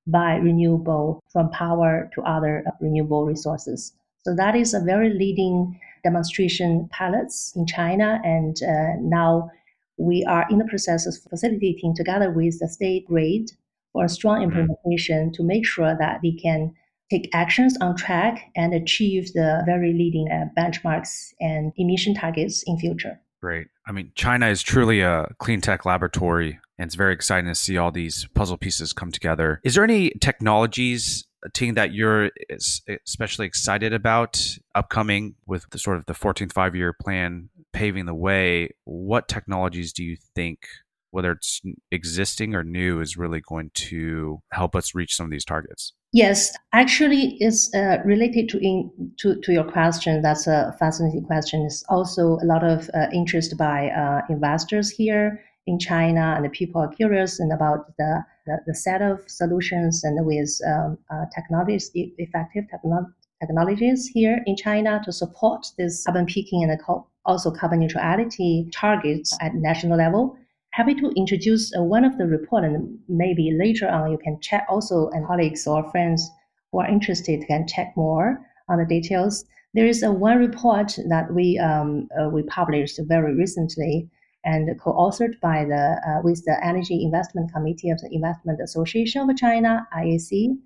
by 0.06 0.36
renewable 0.36 1.20
from 1.32 1.50
power 1.50 2.10
to 2.14 2.22
other 2.22 2.64
renewable 2.80 3.24
resources. 3.24 3.92
So 4.24 4.34
that 4.34 4.54
is 4.54 4.74
a 4.74 4.80
very 4.80 5.10
leading 5.10 5.80
demonstration 6.04 6.88
pilots 6.92 7.52
in 7.56 7.66
China. 7.66 8.20
And 8.22 8.56
uh, 8.62 8.96
now 9.00 9.50
we 9.96 10.24
are 10.24 10.46
in 10.50 10.58
the 10.58 10.66
process 10.66 11.06
of 11.06 11.16
facilitating 11.30 11.94
together 11.96 12.30
with 12.30 12.58
the 12.60 12.68
state 12.68 13.06
grid 13.06 13.50
for 13.92 14.04
a 14.04 14.08
strong 14.08 14.40
mm-hmm. 14.40 14.58
implementation 14.58 15.32
to 15.32 15.42
make 15.42 15.66
sure 15.66 15.96
that 15.98 16.20
we 16.22 16.38
can 16.38 16.74
take 17.10 17.28
actions 17.32 17.76
on 17.80 17.96
track 17.96 18.50
and 18.56 18.74
achieve 18.74 19.32
the 19.32 19.62
very 19.64 19.92
leading 19.92 20.28
uh, 20.30 20.46
benchmarks 20.58 21.32
and 21.40 21.72
emission 21.76 22.14
targets 22.14 22.62
in 22.66 22.78
future. 22.78 23.20
Great. 23.40 23.68
I 23.86 23.92
mean, 23.92 24.12
China 24.14 24.48
is 24.48 24.62
truly 24.62 25.00
a 25.00 25.28
clean 25.38 25.60
tech 25.60 25.84
laboratory, 25.84 26.58
and 26.78 26.86
it's 26.86 26.94
very 26.94 27.12
exciting 27.12 27.48
to 27.48 27.54
see 27.54 27.76
all 27.76 27.92
these 27.92 28.26
puzzle 28.34 28.56
pieces 28.56 28.92
come 28.92 29.12
together. 29.12 29.60
Is 29.62 29.74
there 29.74 29.84
any 29.84 30.10
technologies, 30.20 31.26
team 31.54 31.74
that 31.74 31.92
you're 31.92 32.30
especially 33.06 33.46
excited 33.46 33.92
about 33.92 34.58
upcoming 34.74 35.36
with 35.46 35.68
the 35.70 35.78
sort 35.78 35.96
of 35.98 36.06
the 36.06 36.12
14th 36.12 36.52
five 36.52 36.74
year 36.74 36.92
plan 36.92 37.50
paving 37.72 38.06
the 38.06 38.14
way? 38.14 38.70
What 38.84 39.28
technologies 39.28 39.92
do 39.92 40.02
you 40.02 40.16
think 40.34 40.66
whether 41.10 41.32
it's 41.32 41.60
existing 41.90 42.54
or 42.54 42.62
new, 42.62 43.00
is 43.00 43.16
really 43.16 43.40
going 43.40 43.70
to 43.74 44.40
help 44.52 44.74
us 44.74 44.94
reach 44.94 45.14
some 45.14 45.26
of 45.26 45.30
these 45.30 45.44
targets? 45.44 45.92
Yes, 46.12 46.56
actually, 46.72 47.36
it's 47.40 47.74
uh, 47.74 47.98
related 48.04 48.48
to, 48.50 48.58
in, 48.58 48.90
to 49.18 49.40
to 49.40 49.52
your 49.52 49.64
question. 49.64 50.22
That's 50.22 50.46
a 50.46 50.74
fascinating 50.78 51.24
question. 51.24 51.62
It's 51.62 51.84
also 51.88 52.38
a 52.42 52.46
lot 52.46 52.64
of 52.64 52.88
uh, 52.94 53.06
interest 53.12 53.56
by 53.58 53.90
uh, 53.90 54.22
investors 54.30 54.88
here 54.90 55.42
in 55.66 55.78
China, 55.78 56.34
and 56.36 56.44
the 56.44 56.48
people 56.48 56.80
are 56.80 56.88
curious 56.88 57.40
and 57.40 57.52
about 57.52 57.96
the, 57.98 58.24
the, 58.46 58.58
the 58.66 58.74
set 58.74 59.02
of 59.02 59.20
solutions 59.26 60.04
and 60.04 60.24
with 60.24 60.48
um, 60.66 60.96
uh, 61.10 61.24
technologies, 61.34 61.90
effective 61.94 62.64
techno- 62.70 63.12
technologies 63.40 64.06
here 64.06 64.42
in 64.46 64.56
China 64.56 65.00
to 65.04 65.12
support 65.12 65.66
this 65.76 66.04
carbon 66.04 66.26
peaking 66.26 66.62
and 66.62 66.80
also 67.24 67.50
carbon 67.50 67.80
neutrality 67.80 68.68
targets 68.72 69.36
at 69.40 69.54
national 69.54 69.98
level 69.98 70.38
happy 70.76 70.94
to 70.94 71.10
introduce 71.16 71.74
uh, 71.74 71.82
one 71.82 72.04
of 72.04 72.18
the 72.18 72.26
report 72.26 72.62
and 72.62 72.98
maybe 73.08 73.50
later 73.58 73.88
on 73.88 74.10
you 74.10 74.18
can 74.18 74.38
check 74.42 74.66
also 74.68 75.08
and 75.14 75.26
colleagues 75.26 75.66
or 75.66 75.90
friends 75.90 76.30
who 76.70 76.80
are 76.80 76.86
interested 76.86 77.42
can 77.48 77.66
check 77.66 77.94
more 77.96 78.38
on 78.68 78.78
the 78.78 78.84
details. 78.84 79.46
There 79.72 79.86
is 79.86 80.02
a 80.02 80.12
one 80.12 80.36
report 80.36 80.98
that 81.08 81.32
we 81.32 81.58
um, 81.58 82.08
uh, 82.18 82.28
we 82.28 82.42
published 82.42 83.00
very 83.08 83.34
recently 83.34 84.10
and 84.44 84.68
co-authored 84.78 85.40
by 85.40 85.64
the 85.64 85.84
uh, 86.06 86.20
with 86.22 86.44
the 86.44 86.62
Energy 86.62 87.02
Investment 87.02 87.52
Committee 87.54 87.88
of 87.88 87.98
the 88.02 88.10
Investment 88.12 88.60
Association 88.60 89.30
of 89.30 89.36
China 89.36 89.88
(IAC). 89.96 90.58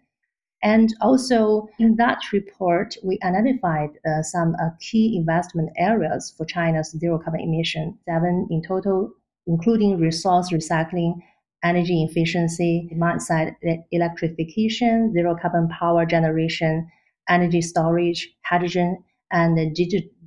And 0.63 0.89
also 1.01 1.69
in 1.79 1.95
that 1.97 2.19
report, 2.33 2.97
we 3.05 3.19
identified 3.23 3.91
uh, 4.05 4.23
some 4.23 4.57
uh, 4.57 4.71
key 4.81 5.17
investment 5.17 5.71
areas 5.79 6.35
for 6.37 6.45
China's 6.45 6.91
zero 6.99 7.19
carbon 7.19 7.41
emission, 7.41 7.97
seven 8.05 8.49
in 8.51 8.61
total 8.63 9.13
including 9.51 9.99
resource 9.99 10.51
recycling, 10.53 11.21
energy 11.65 12.05
efficiency, 12.09 12.87
demand 12.89 13.21
side 13.21 13.57
electrification, 13.91 15.13
zero 15.13 15.37
carbon 15.41 15.69
power 15.69 16.07
generation, 16.07 16.89
energy 17.29 17.61
storage, 17.61 18.33
hydrogen, 18.45 19.03
and 19.33 19.59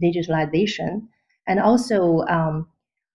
digitalization. 0.01 1.07
And 1.47 1.59
also, 1.59 2.19
um, 2.27 2.67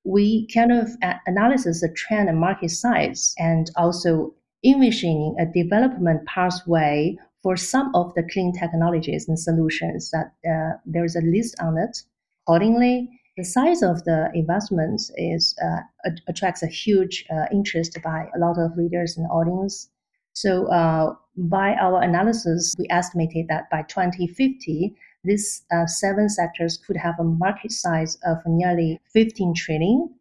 we 0.05 0.49
kind 0.55 0.73
of 0.73 0.89
analysis 1.27 1.83
the 1.83 1.91
trend 1.91 2.29
and 2.31 2.39
market 2.39 2.71
size 2.71 3.35
and 3.39 3.71
also 3.77 4.35
envisioning 4.65 5.37
a 5.39 5.47
development 5.47 6.27
pathway 6.27 7.17
for 7.43 7.57
some 7.57 7.95
of 7.95 8.15
the 8.15 8.23
clean 8.33 8.53
technologies 8.53 9.29
and 9.29 9.39
solutions 9.39 10.11
that 10.11 10.33
uh, 10.51 10.79
there 10.87 11.05
is 11.05 11.15
a 11.15 11.21
list 11.21 11.55
on 11.61 11.77
it. 11.77 12.03
Accordingly, 12.45 13.18
the 13.39 13.45
size 13.45 13.83
of 13.83 14.05
the 14.05 14.31
investments 14.35 15.13
is 15.17 15.57
uh, 15.65 16.11
attracts 16.27 16.63
a 16.63 16.67
huge 16.67 17.25
uh, 17.31 17.47
interest 17.53 17.97
by 18.03 18.29
a 18.35 18.39
lot 18.39 18.59
of 18.59 18.77
readers 18.77 19.17
and 19.17 19.27
audience. 19.31 19.89
So, 20.33 20.67
uh, 20.67 21.15
by 21.37 21.75
our 21.75 22.03
analysis, 22.03 22.75
we 22.79 22.87
estimated 22.91 23.47
that 23.49 23.71
by 23.71 23.83
2050, 23.83 24.95
these 25.23 25.63
uh, 25.73 25.87
seven 25.87 26.29
sectors 26.29 26.79
could 26.85 26.97
have 26.97 27.15
a 27.21 27.25
market 27.25 27.71
size 27.71 28.19
of 28.27 28.39
nearly 28.45 29.01
15 29.13 29.55
trillion, 29.55 30.13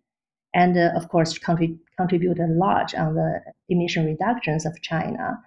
and 0.53 0.77
uh, 0.77 0.91
of 0.95 1.09
course, 1.09 1.37
contrib- 1.39 1.79
contribute 1.97 2.39
a 2.39 2.45
lot 2.47 2.93
on 2.93 3.15
the 3.15 3.41
emission 3.69 4.05
reductions 4.05 4.63
of 4.63 4.79
China. 4.83 5.39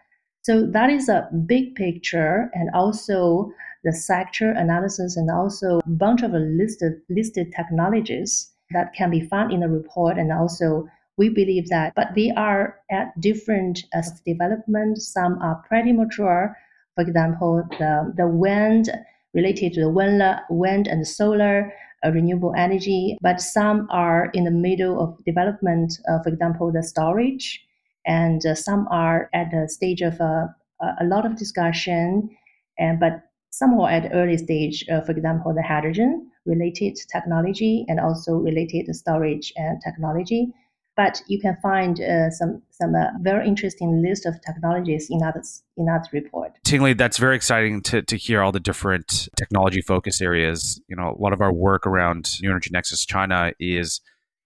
So 0.43 0.67
that 0.67 0.91
is 0.91 1.09
a 1.09 1.29
big 1.47 1.77
picture, 1.77 2.51
and 2.53 2.69
also 2.75 3.53
the 3.85 3.93
sector 3.93 4.51
analysis 4.51 5.17
and 5.17 5.31
also 5.31 5.79
a 5.79 5.89
bunch 5.89 6.23
of 6.23 6.33
listed, 6.33 7.01
listed 7.09 7.53
technologies 7.55 8.51
that 8.73 8.93
can 8.95 9.11
be 9.11 9.21
found 9.21 9.53
in 9.53 9.61
the 9.61 9.69
report. 9.69 10.19
And 10.19 10.33
also, 10.33 10.87
we 11.17 11.29
believe 11.29 11.69
that, 11.69 11.93
but 11.95 12.15
they 12.15 12.31
are 12.37 12.79
at 12.91 13.19
different 13.21 13.85
uh, 13.95 14.03
development. 14.27 14.99
Some 14.99 15.39
are 15.43 15.63
pretty 15.69 15.93
mature. 15.93 16.57
For 16.95 17.03
example, 17.03 17.63
the, 17.79 18.13
the 18.17 18.29
wind 18.29 18.91
related 19.35 19.75
to 19.75 19.81
the 19.81 19.91
wind, 19.91 20.23
wind 20.49 20.87
and 20.87 21.07
solar 21.07 21.73
uh, 22.05 22.11
renewable 22.11 22.55
energy, 22.57 23.19
but 23.21 23.41
some 23.41 23.87
are 23.91 24.31
in 24.33 24.45
the 24.45 24.51
middle 24.51 25.01
of 25.01 25.23
development. 25.25 25.93
Uh, 26.09 26.23
for 26.23 26.31
example, 26.31 26.73
the 26.73 26.83
storage, 26.83 27.63
and 28.07 28.45
uh, 28.47 28.55
some 28.55 28.89
are 28.91 29.29
at 29.35 29.51
the 29.51 29.69
stage 29.69 30.01
of 30.01 30.21
uh, 30.21 30.47
a 31.01 31.05
lot 31.05 31.27
of 31.27 31.37
discussion, 31.37 32.31
and 32.79 32.99
but 32.99 33.30
some 33.51 33.79
are 33.79 33.91
at 33.91 34.11
early 34.15 34.39
stage, 34.39 34.85
uh, 34.89 35.01
for 35.03 35.13
example, 35.13 35.53
the 35.55 35.63
hydrogen 35.63 36.31
related 36.47 36.97
technology 37.13 37.85
and 37.89 38.01
also 38.01 38.33
related 38.33 38.95
storage 38.95 39.53
and 39.57 39.81
technology. 39.85 40.53
But 40.97 41.23
you 41.29 41.41
can 41.41 41.57
find 41.63 42.01
uh, 42.01 42.31
some 42.31 42.63
some 42.71 42.95
uh, 42.95 43.07
very 43.21 43.47
interesting 43.47 44.03
list 44.03 44.27
of 44.27 44.35
technologies 44.43 45.09
in 45.09 45.19
that 45.19 45.37
in 45.77 45.87
that 45.87 46.09
report. 46.13 46.53
Tingli, 46.65 46.97
that's 46.97 47.17
very 47.17 47.37
exciting 47.37 47.81
to, 47.83 48.03
to 48.03 48.17
hear 48.17 48.43
all 48.43 48.53
the 48.53 48.61
different 48.61 49.29
technology 49.37 49.81
focus 49.81 50.21
areas. 50.21 50.81
You 50.89 50.97
know, 50.97 51.17
a 51.19 51.23
lot 51.23 51.33
of 51.33 51.41
our 51.41 51.53
work 51.53 51.87
around 51.87 52.29
New 52.43 52.51
Energy 52.51 52.71
Nexus 52.73 53.07
China 53.07 53.53
is, 53.59 54.01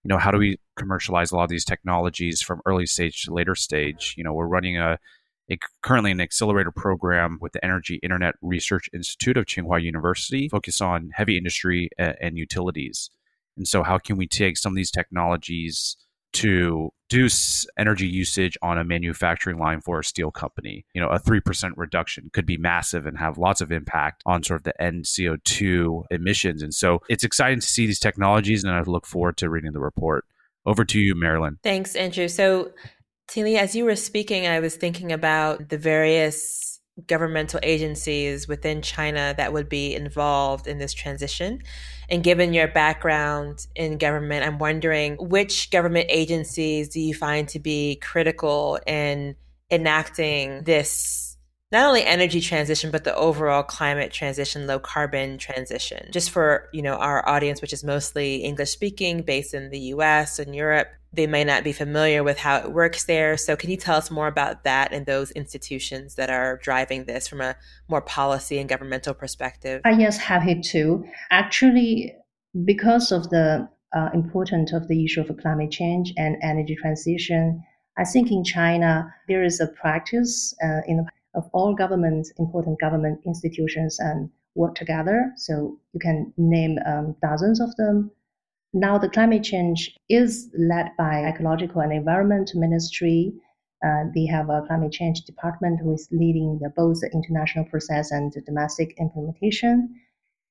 you 0.05 0.09
know, 0.09 0.19
how 0.19 0.31
do 0.31 0.39
we 0.39 0.59
commercialize 0.77 1.33
a 1.33 1.37
lot 1.37 1.45
of 1.45 1.51
these 1.51 1.65
technologies 1.65 2.41
from 2.41 2.61
early 2.67 2.87
stage 2.87 3.25
to 3.25 3.35
later 3.35 3.55
stage? 3.55 4.15
You 4.17 4.23
know, 4.23 4.33
we're 4.33 4.47
running 4.47 4.79
a 4.79 4.99
currently 5.83 6.11
an 6.11 6.21
accelerator 6.21 6.73
program 6.73 7.39
with 7.41 7.53
the 7.53 7.65
Energy 7.65 8.01
Internet 8.03 8.35
Research 8.43 8.89
Institute 8.93 9.37
of 9.37 9.47
Tsinghua 9.47 9.83
University, 9.83 10.49
focused 10.49 10.83
on 10.83 11.11
heavy 11.15 11.37
industry 11.37 11.91
and, 11.99 12.17
and 12.21 12.39
utilities. 12.39 13.11
And 13.57 13.69
so, 13.69 13.83
how 13.83 13.99
can 13.99 14.17
we 14.17 14.27
take 14.27 14.57
some 14.57 14.73
of 14.73 14.77
these 14.77 14.91
technologies 14.91 15.97
to 16.35 16.91
reduce 17.13 17.65
energy 17.79 18.09
usage 18.09 18.59
on 18.61 18.77
a 18.77 18.83
manufacturing 18.83 19.59
line 19.59 19.81
for 19.81 20.01
a 20.01 20.05
steel 20.05 20.31
company? 20.31 20.85
You 20.95 21.01
know, 21.01 21.09
a 21.09 21.21
3% 21.21 21.73
reduction 21.77 22.31
could 22.33 22.47
be 22.47 22.57
massive 22.57 23.07
and 23.07 23.19
have 23.19 23.39
lots 23.39 23.61
of 23.61 23.71
impact 23.71 24.23
on 24.27 24.43
sort 24.43 24.61
of 24.61 24.65
the 24.65 24.83
end 24.83 25.05
CO2 25.05 26.05
emissions. 26.11 26.63
And 26.63 26.75
so, 26.75 27.01
it's 27.09 27.25
exciting 27.25 27.61
to 27.61 27.67
see 27.67 27.87
these 27.87 28.01
technologies, 28.01 28.65
and 28.65 28.73
I 28.73 28.81
look 28.83 29.07
forward 29.07 29.37
to 29.39 29.51
reading 29.51 29.73
the 29.73 29.81
report. 29.81 30.25
Over 30.67 30.85
to 30.87 30.99
you, 30.99 31.15
Marilyn. 31.15 31.59
Thanks, 31.63 31.95
Andrew. 31.95 32.27
So, 32.27 32.73
Ting 33.29 33.45
Li, 33.45 33.57
as 33.57 33.75
you 33.75 33.85
were 33.85 33.97
speaking, 33.97 34.47
I 34.47 34.61
was 34.61 34.77
thinking 34.77 35.13
about 35.13 35.69
the 35.69 35.79
various 35.79 36.81
governmental 37.07 37.59
agencies 37.63 38.47
within 38.47 38.83
China 38.83 39.35
that 39.37 39.53
would 39.53 39.69
be 39.69 39.95
involved 39.95 40.67
in 40.67 40.79
this 40.79 40.93
transition. 40.93 41.61
And 42.09 42.23
given 42.23 42.53
your 42.53 42.69
background 42.69 43.67
in 43.75 43.99
government, 43.99 44.47
I'm 44.47 44.59
wondering 44.59 45.17
which 45.17 45.71
government 45.71 46.07
agencies 46.09 46.91
do 46.91 47.01
you 47.01 47.15
find 47.15 47.49
to 47.49 47.59
be 47.59 47.97
critical 47.97 48.79
in 48.87 49.35
enacting 49.71 50.63
this 50.65 51.37
not 51.73 51.87
only 51.89 52.05
energy 52.05 52.41
transition 52.41 52.91
but 52.91 53.03
the 53.03 53.17
overall 53.17 53.63
climate 53.63 54.13
transition 54.13 54.67
low 54.67 54.79
carbon 54.79 55.39
transition 55.39 56.07
just 56.13 56.31
for 56.31 56.69
you 56.73 56.83
know 56.83 56.95
our 56.95 57.27
audience 57.29 57.63
which 57.63 57.73
is 57.73 57.83
mostly 57.83 58.37
english 58.37 58.71
speaking 58.71 59.23
based 59.23 59.55
in 59.55 59.71
the 59.71 59.79
us 59.79 60.39
and 60.39 60.55
europe 60.55 60.89
they 61.15 61.27
may 61.27 61.45
not 61.45 61.65
be 61.65 61.73
familiar 61.73 62.23
with 62.23 62.39
how 62.39 62.57
it 62.57 62.73
works 62.73 63.05
there 63.05 63.37
so 63.37 63.57
can 63.57 63.71
you 63.71 63.77
tell 63.77 63.97
us 63.97 64.11
more 64.11 64.27
about 64.27 64.65
that 64.65 64.93
and 64.93 65.07
those 65.07 65.31
institutions 65.33 66.15
that 66.15 66.31
are 66.31 66.59
driving 66.63 67.05
this 67.05 67.29
from 67.29 67.41
a 67.41 67.57
more 67.89 68.03
policy 68.03 68.59
and 68.59 68.69
governmental 68.69 69.15
perspective 69.15 69.81
uh, 69.85 69.91
yes 69.91 70.17
happy 70.17 70.61
to 70.61 71.05
actually 71.31 72.15
because 72.65 73.13
of 73.13 73.31
the 73.31 73.69
uh, 73.95 74.11
importance 74.13 74.73
of 74.73 74.89
the 74.89 75.05
issue 75.05 75.21
of 75.21 75.37
climate 75.39 75.71
change 75.71 76.13
and 76.17 76.37
energy 76.43 76.77
transition 76.77 77.63
I 77.97 78.05
think 78.05 78.31
in 78.31 78.43
China, 78.43 79.15
there 79.29 79.45
is 79.45 79.61
a 79.61 79.69
practice 79.69 80.55
uh, 80.63 80.81
in 80.87 81.07
of 81.35 81.49
all 81.53 81.75
government, 81.75 82.29
important 82.39 82.79
government 82.81 83.21
institutions 83.27 83.99
and 83.99 84.31
work 84.55 84.77
together. 84.77 85.33
So 85.37 85.79
you 85.93 86.01
can 86.01 86.33
name 86.37 86.79
um, 86.87 87.17
dozens 87.21 87.61
of 87.61 87.75
them. 87.77 88.11
Now 88.77 88.99
the 88.99 89.09
climate 89.09 89.45
change 89.45 89.97
is 90.09 90.51
led 90.59 90.91
by 90.99 91.25
ecological 91.25 91.81
and 91.81 91.93
environment 91.93 92.51
ministry. 92.57 93.33
Uh, 93.87 94.07
they 94.13 94.27
have 94.27 94.51
a 94.51 94.65
climate 94.67 94.91
change 94.91 95.21
department 95.21 95.79
who 95.81 95.95
is 95.95 96.09
leading 96.11 96.59
the, 96.61 96.71
both 96.71 97.01
the 97.01 97.09
international 97.13 97.67
process 97.67 98.11
and 98.11 98.33
the 98.33 98.41
domestic 98.41 98.97
implementation. 98.99 99.95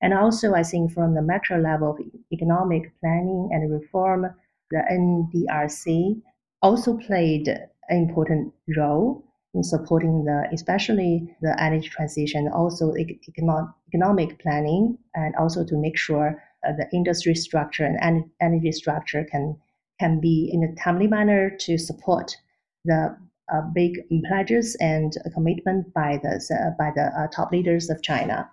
And 0.01 0.13
also, 0.13 0.53
I 0.53 0.63
think 0.63 0.93
from 0.93 1.15
the 1.15 1.21
macro 1.21 1.59
level 1.59 1.91
of 1.91 1.99
economic 2.31 2.97
planning 3.01 3.49
and 3.51 3.69
reform, 3.69 4.33
the 4.71 4.83
NDRC 4.89 6.21
also 6.61 6.97
played 6.97 7.49
an 7.49 7.97
important 7.97 8.53
role 8.77 9.25
in 9.53 9.63
supporting 9.63 10.23
the, 10.23 10.47
especially 10.53 11.35
the 11.41 11.61
energy 11.61 11.89
transition, 11.89 12.47
also 12.47 12.93
economic 12.95 14.39
planning, 14.39 14.97
and 15.13 15.35
also 15.35 15.65
to 15.65 15.75
make 15.75 15.97
sure 15.97 16.41
the 16.71 16.87
industry 16.93 17.35
structure 17.35 17.85
and 17.99 18.29
energy 18.41 18.71
structure 18.71 19.25
can 19.29 19.57
can 19.99 20.19
be 20.19 20.49
in 20.51 20.63
a 20.63 20.75
timely 20.83 21.07
manner 21.07 21.49
to 21.49 21.77
support 21.77 22.35
the 22.85 23.15
uh, 23.53 23.61
big 23.73 23.99
pledges 24.27 24.75
and 24.79 25.13
commitment 25.33 25.93
by 25.93 26.19
the 26.23 26.35
uh, 26.55 26.71
by 26.77 26.91
the 26.95 27.05
uh, 27.19 27.27
top 27.27 27.51
leaders 27.51 27.89
of 27.89 28.01
China. 28.01 28.49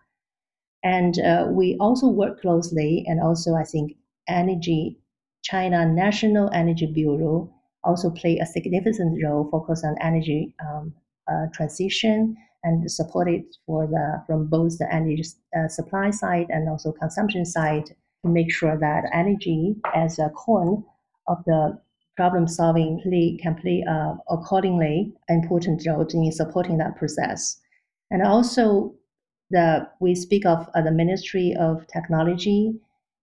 And 0.83 1.19
uh, 1.19 1.47
we 1.51 1.77
also 1.79 2.09
work 2.09 2.41
closely, 2.41 3.05
and 3.07 3.21
also 3.21 3.55
I 3.55 3.65
think 3.65 3.97
energy 4.29 4.99
China 5.43 5.87
National 5.87 6.51
Energy 6.53 6.87
Bureau 6.87 7.53
also 7.85 8.11
play 8.11 8.39
a 8.39 8.47
significant 8.47 9.23
role 9.25 9.49
focused 9.51 9.85
on 9.85 9.97
energy 10.01 10.55
um, 10.61 10.93
uh, 11.31 11.47
transition 11.53 12.37
and 12.63 12.91
support 12.91 13.29
it 13.29 13.57
for 13.67 13.87
the 13.87 14.23
from 14.27 14.47
both 14.47 14.79
the 14.79 14.93
energy 14.93 15.25
uh, 15.57 15.69
supply 15.69 16.11
side 16.11 16.47
and 16.51 16.69
also 16.69 16.93
consumption 16.93 17.45
side 17.45 17.87
to 18.23 18.29
make 18.29 18.53
sure 18.53 18.77
that 18.79 19.05
energy 19.13 19.77
as 19.95 20.19
a 20.19 20.29
core 20.31 20.85
of 21.27 21.39
the 21.47 21.79
problem 22.17 22.47
solving 22.47 23.01
play, 23.03 23.39
can 23.43 23.55
play 23.55 23.85
uh, 23.89 24.15
accordingly 24.29 25.13
important 25.29 25.83
role 25.87 26.07
in 26.13 26.33
supporting 26.33 26.77
that 26.77 26.97
process. 26.97 27.59
And 28.11 28.23
also, 28.23 28.95
the 29.51 29.89
we 30.01 30.15
speak 30.15 30.45
of 30.45 30.69
uh, 30.75 30.83
the 30.83 30.91
Ministry 30.91 31.55
of 31.59 31.87
Technology, 31.87 32.75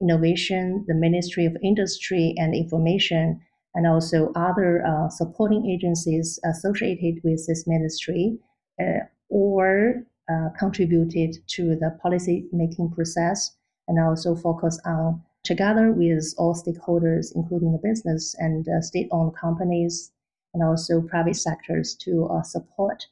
Innovation, 0.01 0.83
the 0.87 0.95
Ministry 0.95 1.45
of 1.45 1.55
Industry 1.61 2.33
and 2.37 2.55
Information 2.55 3.39
and 3.77 3.85
also 3.85 4.31
other 4.35 4.83
uh, 4.83 5.07
supporting 5.09 5.69
agencies 5.69 6.39
associated 6.43 7.21
with 7.23 7.45
this 7.47 7.67
ministry 7.67 8.39
uh, 8.81 9.05
or 9.29 10.03
uh, 10.29 10.49
contributed 10.59 11.37
to 11.47 11.75
the 11.75 11.97
policy 12.01 12.47
making 12.51 12.91
process. 12.91 13.51
And 13.87 13.99
also 13.99 14.35
focus 14.35 14.77
on 14.85 15.21
together 15.45 15.93
with 15.93 16.33
all 16.37 16.53
stakeholders, 16.53 17.27
including 17.35 17.71
the 17.71 17.79
business 17.81 18.35
and 18.37 18.67
uh, 18.67 18.81
state-owned 18.81 19.33
companies 19.37 20.11
and 20.53 20.61
also 20.61 21.01
private 21.01 21.37
sectors 21.37 21.95
to 22.01 22.25
uh, 22.25 22.41
support 22.41 23.05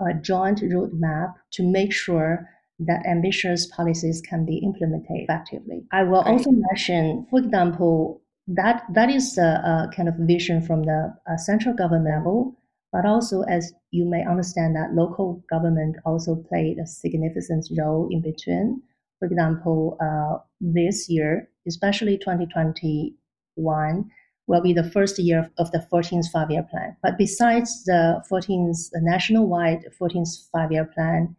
a 0.00 0.14
joint 0.14 0.60
roadmap 0.60 1.34
to 1.52 1.62
make 1.62 1.92
sure 1.92 2.48
that 2.78 3.06
ambitious 3.06 3.66
policies 3.66 4.20
can 4.20 4.44
be 4.44 4.56
implemented 4.58 5.06
effectively. 5.10 5.84
I 5.92 6.02
will 6.02 6.22
also 6.22 6.50
mention, 6.50 7.26
for 7.30 7.38
example, 7.38 8.20
that 8.48 8.84
that 8.92 9.08
is 9.08 9.38
a, 9.38 9.42
a 9.42 9.90
kind 9.94 10.08
of 10.08 10.16
vision 10.18 10.60
from 10.60 10.82
the 10.82 11.14
uh, 11.30 11.36
central 11.36 11.74
government 11.74 12.16
level, 12.16 12.56
but 12.92 13.06
also 13.06 13.42
as 13.42 13.72
you 13.90 14.04
may 14.04 14.24
understand 14.24 14.76
that 14.76 14.94
local 14.94 15.42
government 15.50 15.96
also 16.04 16.36
played 16.36 16.78
a 16.78 16.86
significant 16.86 17.66
role 17.76 18.08
in 18.10 18.20
between. 18.20 18.82
For 19.18 19.26
example, 19.26 19.96
uh, 20.00 20.38
this 20.60 21.08
year, 21.08 21.48
especially 21.66 22.18
2021, 22.18 24.10
will 24.46 24.60
be 24.60 24.72
the 24.72 24.90
first 24.90 25.18
year 25.18 25.50
of 25.58 25.70
the 25.70 25.86
14th 25.90 26.30
five-year 26.30 26.66
plan. 26.70 26.96
But 27.02 27.16
besides 27.16 27.84
the 27.84 28.22
14th 28.30 28.90
the 28.92 29.00
national-wide 29.00 29.86
14th 30.00 30.50
five-year 30.52 30.86
plan, 30.86 31.36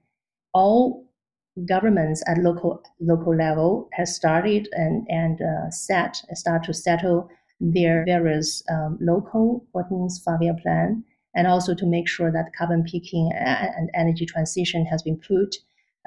all 0.54 1.06
governments 1.68 2.24
at 2.26 2.40
local 2.40 2.82
local 3.00 3.36
level 3.36 3.90
has 3.94 4.16
started 4.16 4.68
and 4.72 5.06
and 5.10 5.40
uh, 5.42 5.70
set 5.70 6.22
start 6.34 6.64
to 6.64 6.74
settle 6.74 7.30
their 7.60 8.04
various 8.06 8.64
um, 8.70 8.98
local 9.00 9.66
14th 9.76 10.24
five-year 10.24 10.56
plan, 10.62 11.04
and 11.36 11.48
also 11.48 11.74
to 11.74 11.86
make 11.86 12.08
sure 12.08 12.32
that 12.32 12.54
carbon 12.58 12.84
peaking 12.84 13.32
and 13.34 13.90
energy 13.94 14.26
transition 14.26 14.86
has 14.86 15.02
been 15.02 15.18
put 15.18 15.58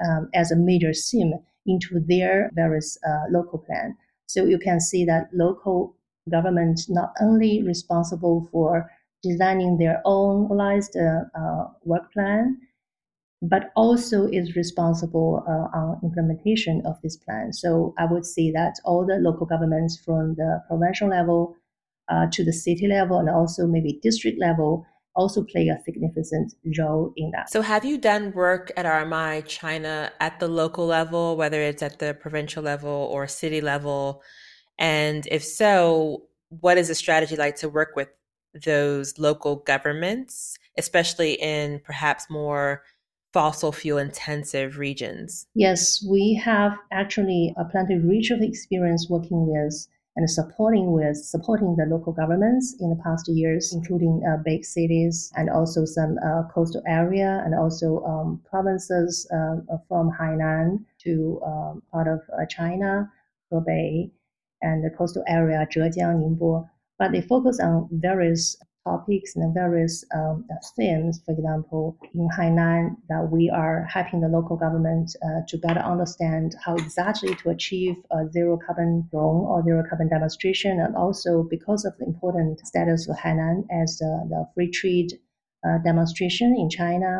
um, 0.05 0.29
as 0.33 0.51
a 0.51 0.55
major 0.55 0.93
theme 0.93 1.33
into 1.65 1.99
their 1.99 2.49
various 2.53 2.97
uh, 3.07 3.25
local 3.29 3.59
plan. 3.59 3.95
So 4.27 4.45
you 4.45 4.59
can 4.59 4.79
see 4.79 5.05
that 5.05 5.29
local 5.33 5.95
government 6.29 6.81
not 6.89 7.13
only 7.21 7.63
responsible 7.63 8.47
for 8.51 8.89
designing 9.23 9.77
their 9.77 10.01
own 10.05 10.43
localized 10.43 10.95
uh, 10.95 11.23
uh, 11.37 11.67
work 11.83 12.11
plan, 12.13 12.57
but 13.41 13.71
also 13.75 14.27
is 14.27 14.55
responsible 14.55 15.43
uh, 15.47 15.77
on 15.77 15.99
implementation 16.03 16.81
of 16.85 16.99
this 17.01 17.17
plan. 17.17 17.53
So 17.53 17.93
I 17.97 18.05
would 18.05 18.25
say 18.25 18.51
that 18.51 18.75
all 18.83 19.05
the 19.05 19.15
local 19.15 19.45
governments 19.45 19.97
from 19.97 20.35
the 20.35 20.63
provincial 20.67 21.09
level 21.09 21.55
uh, 22.09 22.27
to 22.31 22.43
the 22.43 22.53
city 22.53 22.87
level 22.87 23.19
and 23.19 23.29
also 23.29 23.67
maybe 23.67 23.99
district 24.01 24.39
level 24.39 24.85
also 25.17 25.43
play 25.43 25.67
a 25.67 25.77
significant 25.83 26.53
role 26.77 27.11
in 27.17 27.31
that. 27.31 27.49
So 27.49 27.61
have 27.61 27.83
you 27.83 27.97
done 27.97 28.31
work 28.33 28.71
at 28.77 28.85
RMI 28.85 29.45
China 29.47 30.11
at 30.21 30.39
the 30.39 30.47
local 30.47 30.85
level, 30.85 31.35
whether 31.35 31.59
it's 31.59 31.81
at 31.81 31.99
the 31.99 32.13
provincial 32.13 32.63
level 32.63 33.09
or 33.11 33.27
city 33.27 33.59
level? 33.59 34.21
And 34.77 35.27
if 35.31 35.43
so, 35.43 36.27
what 36.49 36.77
is 36.77 36.87
the 36.87 36.95
strategy 36.95 37.35
like 37.35 37.55
to 37.57 37.67
work 37.67 37.95
with 37.95 38.09
those 38.63 39.17
local 39.17 39.57
governments, 39.57 40.55
especially 40.77 41.33
in 41.33 41.81
perhaps 41.83 42.29
more 42.29 42.83
fossil 43.33 43.71
fuel 43.71 43.97
intensive 43.97 44.77
regions? 44.77 45.47
Yes, 45.55 46.05
we 46.07 46.39
have 46.43 46.73
actually 46.91 47.55
a 47.57 47.65
plenty 47.65 47.97
rich 47.97 48.29
of 48.29 48.41
experience 48.41 49.07
working 49.09 49.47
with 49.47 49.87
and 50.17 50.27
supporting 50.29 50.91
with 50.91 51.15
supporting 51.15 51.75
the 51.75 51.85
local 51.85 52.11
governments 52.11 52.75
in 52.79 52.89
the 52.89 52.99
past 53.03 53.29
years, 53.29 53.71
including 53.71 54.23
uh, 54.27 54.41
big 54.43 54.65
cities 54.65 55.31
and 55.35 55.47
also 55.47 55.85
some 55.85 56.17
uh, 56.25 56.41
coastal 56.51 56.81
area 56.87 57.43
and 57.45 57.53
also 57.53 58.03
um, 58.03 58.41
provinces 58.49 59.29
uh, 59.31 59.77
from 59.87 60.11
Hainan 60.19 60.83
to 61.03 61.39
um, 61.45 61.83
part 61.91 62.07
of 62.07 62.19
uh, 62.33 62.47
China, 62.49 63.09
Hebei, 63.53 64.09
and 64.63 64.83
the 64.83 64.89
coastal 64.89 65.23
area 65.27 65.67
Zhejiang, 65.71 66.17
Ningbo. 66.19 66.67
But 66.97 67.11
they 67.11 67.21
focus 67.21 67.59
on 67.59 67.87
various 67.91 68.57
topics 68.87 69.29
and 69.35 69.53
various 69.63 69.95
um, 70.17 70.35
themes. 70.75 71.13
For 71.25 71.31
example, 71.37 71.83
in 72.13 72.27
Hainan, 72.37 72.83
that 73.09 73.23
we 73.35 73.43
are 73.61 73.77
helping 73.95 74.21
the 74.21 74.33
local 74.37 74.57
government 74.65 75.07
uh, 75.25 75.41
to 75.49 75.55
better 75.65 75.83
understand 75.93 76.47
how 76.63 76.73
exactly 76.83 77.31
to 77.41 77.45
achieve 77.55 77.95
a 78.17 78.19
zero 78.35 78.53
carbon 78.65 78.91
drone 79.11 79.41
or 79.51 79.63
zero 79.67 79.81
carbon 79.89 80.09
demonstration, 80.15 80.73
and 80.85 80.93
also 81.03 81.31
because 81.55 81.81
of 81.85 81.93
the 81.97 82.05
important 82.05 82.53
status 82.71 83.01
of 83.09 83.15
Hainan 83.23 83.57
as 83.81 83.89
uh, 84.01 84.07
the 84.31 84.41
free 84.53 84.71
trade 84.79 85.09
uh, 85.65 85.77
demonstration 85.89 86.49
in 86.61 86.69
China. 86.69 87.11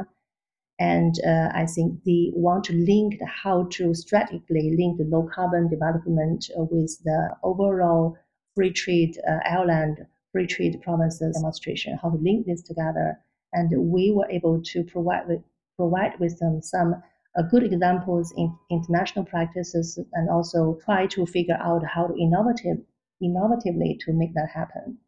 And 0.80 1.14
uh, 1.26 1.50
I 1.62 1.66
think 1.74 1.88
they 2.06 2.24
want 2.46 2.64
to 2.66 2.74
link 2.74 3.10
the, 3.20 3.26
how 3.44 3.68
to 3.78 3.84
strategically 3.96 4.76
link 4.80 4.98
the 4.98 5.10
low 5.14 5.24
carbon 5.38 5.64
development 5.76 6.42
uh, 6.56 6.66
with 6.70 6.94
the 7.04 7.20
overall 7.42 8.16
free 8.56 8.74
trade 8.82 9.14
uh, 9.28 9.40
island, 9.58 9.96
free 10.38 10.46
trade 10.46 10.80
provinces 10.84 11.36
demonstration, 11.36 11.98
how 12.00 12.12
to 12.12 12.18
link 12.18 12.46
this 12.46 12.62
together. 12.62 13.20
And 13.54 13.72
we 13.92 14.12
were 14.12 14.30
able 14.30 14.62
to 14.62 14.84
provide 14.84 15.28
with, 15.28 15.42
provide 15.76 16.20
with 16.20 16.38
them 16.40 16.62
some 16.62 17.02
uh, 17.36 17.42
good 17.50 17.64
examples 17.64 18.32
in 18.38 18.56
international 18.70 19.26
practices 19.26 19.98
and 20.14 20.30
also 20.30 20.78
try 20.86 21.08
to 21.08 21.26
figure 21.26 21.58
out 21.60 21.82
how 21.86 22.06
to 22.06 22.16
innovative, 22.16 22.78
innovatively 23.24 23.98
to 24.02 24.14
make 24.14 24.36
that 24.36 24.50
happen. 24.54 25.00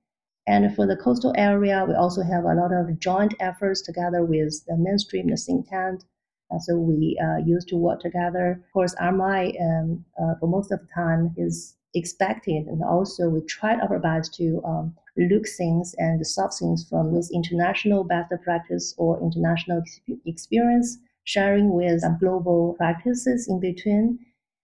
And 0.48 0.76
for 0.76 0.88
the 0.88 0.96
coastal 0.96 1.36
area, 1.38 1.86
we 1.88 1.94
also 1.94 2.24
have 2.24 2.46
a 2.46 2.56
lot 2.56 2.72
of 2.74 2.98
joint 2.98 3.36
efforts 3.39 3.84
together 3.84 4.26
with 4.26 4.65
the 4.65 4.78
mainstream, 4.78 5.28
the 5.30 5.38
think 5.38 5.70
tank. 5.70 6.02
And 6.50 6.63
so 6.63 6.76
we 6.76 7.20
uh, 7.24 7.38
used 7.46 7.68
to 7.68 7.76
work 7.76 8.00
together. 8.00 8.63
Of 8.65 8.74
course, 8.74 8.96
RMI, 8.96 9.54
um, 9.62 10.06
uh, 10.20 10.34
for 10.39 10.48
most 10.48 10.72
of 10.72 10.80
the 10.80 10.88
time, 10.96 11.36
is 11.38 11.76
expected. 11.93 12.67
And 12.67 12.84
also, 12.84 13.30
we 13.30 13.41
tried 13.41 13.80
our 13.82 13.99
best 13.99 14.34
to 14.36 14.62
um, 14.65 14.95
look 15.17 15.47
things 15.47 15.95
and 15.97 16.25
solve 16.25 16.54
things 16.56 16.88
from 16.89 17.13
this 17.13 17.32
international 17.32 18.04
best 18.04 18.32
practice 18.43 18.93
or 18.97 19.21
international 19.21 19.84
experience, 20.25 20.97
sharing 21.23 21.73
with 21.73 22.04
um, 22.04 22.17
global 22.19 22.75
practices 22.78 23.47
in 23.47 23.60
between. 23.60 24.19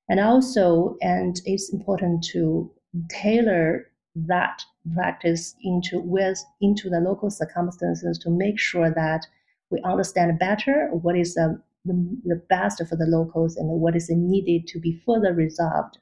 And 0.08 0.20
also, 0.20 0.98
and 1.02 1.42
it's 1.46 1.74
important 1.74 2.24
to 2.32 2.72
tailor 3.10 3.90
that 4.16 4.62
practice 4.94 5.56
into 5.64 6.00
with 6.00 6.42
into 6.62 6.90
the 6.90 7.00
local 7.00 7.30
circumstances 7.30 8.18
to 8.20 8.30
make 8.30 8.58
sure 8.58 8.90
that 8.92 9.26
we 9.72 9.82
understand 9.84 10.40
better 10.40 10.90
what 10.92 11.18
is 11.18 11.34
the, 11.34 11.62
the 11.84 12.42
best 12.50 12.82
for 12.88 12.96
the 12.96 13.06
locals 13.06 13.58
and 13.58 13.68
what 13.68 13.96
is 13.96 14.10
needed 14.10 14.68
to 14.68 14.80
be 14.80 15.02
further 15.06 15.34
resolved. 15.34 15.98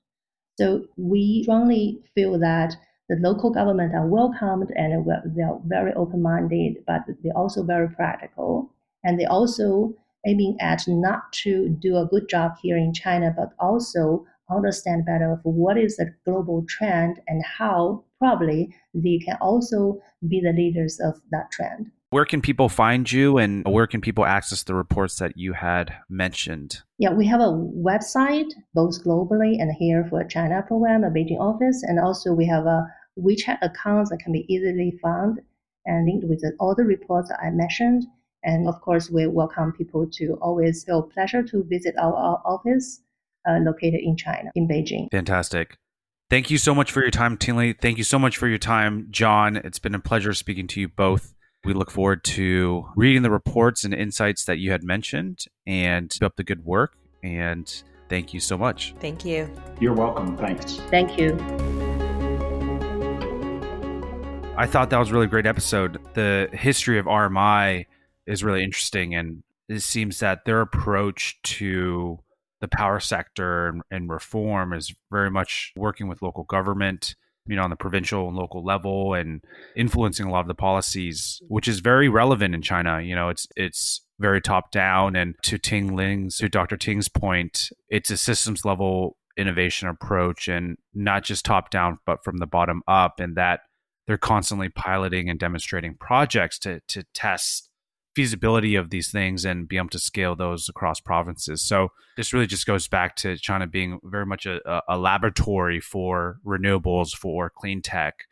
So 0.58 0.86
we 0.98 1.44
strongly 1.44 2.04
feel 2.16 2.40
that 2.40 2.76
the 3.10 3.16
local 3.18 3.52
government 3.52 3.94
are 3.94 4.08
welcomed 4.08 4.72
and 4.76 5.06
they 5.36 5.42
are 5.44 5.60
very 5.66 5.94
open-minded, 5.94 6.84
but 6.88 7.02
they're 7.22 7.38
also 7.38 7.64
very 7.64 7.90
practical. 7.90 8.72
And 9.04 9.20
they 9.20 9.26
also 9.26 9.94
aiming 10.26 10.58
at 10.62 10.88
not 10.88 11.34
to 11.44 11.70
do 11.70 11.98
a 11.98 12.06
good 12.06 12.30
job 12.30 12.54
here 12.62 12.78
in 12.78 12.94
China, 12.94 13.34
but 13.36 13.54
also 13.60 14.26
understand 14.50 15.06
better 15.06 15.32
of 15.32 15.40
what 15.44 15.78
is 15.78 15.98
the 15.98 16.14
global 16.26 16.66
trend 16.68 17.20
and 17.28 17.44
how 17.44 18.04
probably 18.20 18.74
they 18.94 19.18
can 19.18 19.38
also 19.42 20.02
be 20.28 20.40
the 20.40 20.54
leaders 20.54 21.00
of 21.00 21.22
that 21.32 21.52
trend. 21.52 21.92
Where 22.14 22.26
can 22.26 22.44
people 22.44 22.70
find 22.70 23.12
you 23.12 23.40
and 23.40 23.66
where 23.66 23.88
can 23.88 24.00
people 24.00 24.24
access 24.24 24.62
the 24.62 24.76
reports 24.76 25.16
that 25.16 25.36
you 25.36 25.54
had 25.54 25.96
mentioned? 26.08 26.84
Yeah, 27.00 27.12
we 27.12 27.26
have 27.26 27.40
a 27.40 27.52
website 27.52 28.54
both 28.76 29.04
globally 29.04 29.60
and 29.60 29.76
here 29.80 30.06
for 30.12 30.24
China 30.24 30.62
program, 30.62 31.04
a 31.04 31.10
Beijing 31.10 31.40
office, 31.40 31.82
and 31.82 32.00
also 32.00 32.32
we 32.32 32.46
have 32.46 32.68
a 32.68 32.86
WeChat 33.20 33.58
account 33.64 34.10
that 34.12 34.20
can 34.20 34.32
be 34.32 34.46
easily 34.48 34.96
found 35.02 35.40
and 35.88 36.06
linked 36.06 36.28
with 36.28 36.46
all 36.60 36.76
the 36.76 36.84
reports 36.84 37.30
that 37.30 37.40
I 37.44 37.50
mentioned. 37.50 38.06
And 38.44 38.68
of 38.68 38.80
course, 38.82 39.10
we 39.10 39.26
welcome 39.26 39.72
people 39.72 40.06
to 40.12 40.38
always 40.40 40.84
feel 40.84 41.02
pleasure 41.02 41.42
to 41.42 41.64
visit 41.64 41.96
our, 41.98 42.14
our 42.14 42.44
office 42.46 43.02
uh, 43.50 43.58
located 43.58 44.02
in 44.04 44.18
China, 44.18 44.52
in 44.54 44.68
Beijing. 44.68 45.10
Fantastic. 45.10 45.78
Thank 46.30 46.52
you 46.52 46.60
so 46.60 46.76
much 46.76 46.92
for 46.92 47.02
your 47.02 47.10
time, 47.10 47.38
Ting 47.38 47.56
Li. 47.56 47.74
Thank 47.74 47.98
you 47.98 48.04
so 48.04 48.20
much 48.20 48.38
for 48.38 48.48
your 48.48 48.60
time, 48.60 49.08
John. 49.10 49.58
It's 49.58 49.80
been 49.80 49.96
a 49.96 50.00
pleasure 50.00 50.36
speaking 50.36 50.68
to 50.68 50.80
you 50.80 50.88
both. 50.88 51.33
We 51.66 51.74
look 51.74 51.92
forward 51.92 52.26
to 52.26 52.90
reading 52.98 53.22
the 53.22 53.32
reports 53.32 53.86
and 53.86 53.94
insights 53.94 54.44
that 54.46 54.60
you 54.60 54.72
had 54.72 54.84
mentioned 54.84 55.46
and 55.66 56.10
keep 56.10 56.24
up 56.24 56.36
the 56.36 56.44
good 56.44 56.66
work. 56.66 56.98
And 57.24 57.72
thank 58.10 58.34
you 58.34 58.42
so 58.42 58.58
much. 58.58 58.94
Thank 59.00 59.24
you. 59.24 59.50
You're 59.80 59.94
welcome. 59.94 60.36
Thanks. 60.36 60.76
Thank 60.90 61.18
you. 61.18 61.38
I 64.58 64.68
thought 64.68 64.90
that 64.90 65.00
was 65.00 65.10
a 65.10 65.14
really 65.14 65.28
great 65.28 65.46
episode. 65.46 66.00
The 66.16 66.50
history 66.52 67.00
of 67.00 67.06
RMI 67.06 67.86
is 68.28 68.44
really 68.44 68.62
interesting, 68.62 69.16
and 69.16 69.42
it 69.70 69.80
seems 69.82 70.20
that 70.20 70.44
their 70.44 70.60
approach 70.60 71.42
to 71.44 72.20
the 72.60 72.68
power 72.68 73.00
sector 73.00 73.70
and, 73.70 73.82
and 73.90 74.10
reform 74.10 74.74
is 74.74 74.94
very 75.10 75.32
much 75.32 75.72
working 75.78 76.10
with 76.10 76.22
local 76.22 76.44
government 76.44 77.16
you 77.46 77.56
know, 77.56 77.64
on 77.64 77.70
the 77.70 77.76
provincial 77.76 78.28
and 78.28 78.38
local 78.38 78.64
level 78.64 79.14
and 79.14 79.44
influencing 79.76 80.26
a 80.26 80.32
lot 80.32 80.42
of 80.42 80.48
the 80.48 80.56
policies, 80.56 81.42
which 81.48 81.68
is 81.68 81.80
very 81.80 82.10
relevant 82.10 82.56
in 82.56 82.62
China. 82.62 83.02
You 83.02 83.16
know, 83.16 83.30
it's 83.30 83.48
it's 83.56 84.02
very 84.20 84.42
top 84.42 84.72
down. 84.72 85.16
And 85.16 85.36
to 85.44 85.58
Ting 85.58 85.96
Ling's, 85.96 86.38
to 86.38 86.50
Dr. 86.50 86.78
Ting's 86.78 87.10
point, 87.10 87.70
it's 87.90 88.10
a 88.10 88.18
systems 88.18 88.64
level 88.64 89.18
innovation 89.36 89.88
approach 89.88 90.48
and 90.48 90.78
not 90.94 91.24
just 91.24 91.44
top 91.44 91.70
down, 91.70 92.00
but 92.06 92.24
from 92.24 92.38
the 92.38 92.48
bottom 92.48 92.82
up. 92.88 93.20
And 93.20 93.36
that 93.36 93.62
they're 94.08 94.18
constantly 94.18 94.70
piloting 94.70 95.30
and 95.30 95.40
demonstrating 95.40 95.96
projects 95.96 96.58
to 96.60 96.82
to 96.88 97.04
test 97.14 97.70
feasibility 98.16 98.76
of 98.76 98.90
these 98.90 99.12
things 99.12 99.44
and 99.44 99.68
be 99.68 99.78
able 99.78 99.90
to 99.90 100.00
scale 100.00 100.36
those 100.36 100.70
across 100.70 101.00
provinces. 101.00 101.62
So 101.62 101.90
this 102.16 102.32
really 102.34 102.48
just 102.48 102.66
goes 102.66 102.88
back 102.88 103.16
to 103.18 103.38
China 103.38 103.66
being 103.68 104.00
very 104.04 104.26
much 104.26 104.46
a, 104.46 104.82
a 104.88 104.98
laboratory 104.98 105.80
for 105.80 106.38
renewables, 106.46 107.12
for 107.12 107.50
clean 107.50 107.82
tech. 107.82 108.26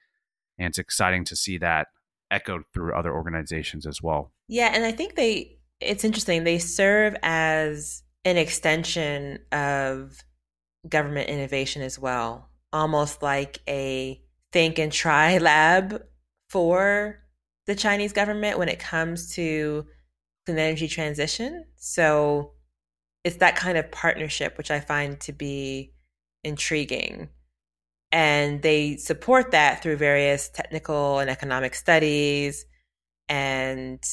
And 0.59 0.69
it's 0.69 0.77
exciting 0.77 1.25
to 1.25 1.35
see 1.35 1.57
that 1.57 1.87
echoed 2.29 2.63
through 2.73 2.93
other 2.93 3.13
organizations 3.13 3.85
as 3.85 4.01
well. 4.01 4.31
Yeah, 4.47 4.71
and 4.73 4.85
I 4.85 4.91
think 4.91 5.15
they 5.15 5.57
it's 5.79 6.03
interesting. 6.03 6.43
They 6.43 6.59
serve 6.59 7.15
as 7.23 8.03
an 8.23 8.37
extension 8.37 9.39
of 9.51 10.23
government 10.87 11.29
innovation 11.29 11.81
as 11.81 11.97
well, 11.97 12.49
almost 12.71 13.23
like 13.23 13.59
a 13.67 14.21
think 14.51 14.77
and 14.79 14.91
try 14.91 15.37
lab 15.39 16.03
for 16.49 17.20
the 17.67 17.75
Chinese 17.75 18.13
government 18.13 18.57
when 18.57 18.69
it 18.69 18.79
comes 18.79 19.35
to 19.35 19.85
clean 20.45 20.57
energy 20.59 20.87
transition. 20.87 21.65
So 21.77 22.53
it's 23.23 23.37
that 23.37 23.55
kind 23.55 23.77
of 23.77 23.91
partnership 23.91 24.57
which 24.57 24.71
I 24.71 24.79
find 24.79 25.19
to 25.21 25.31
be 25.33 25.93
intriguing. 26.43 27.29
And 28.11 28.61
they 28.61 28.97
support 28.97 29.51
that 29.51 29.81
through 29.81 29.97
various 29.97 30.49
technical 30.49 31.19
and 31.19 31.29
economic 31.29 31.75
studies 31.75 32.65
and 33.29 34.03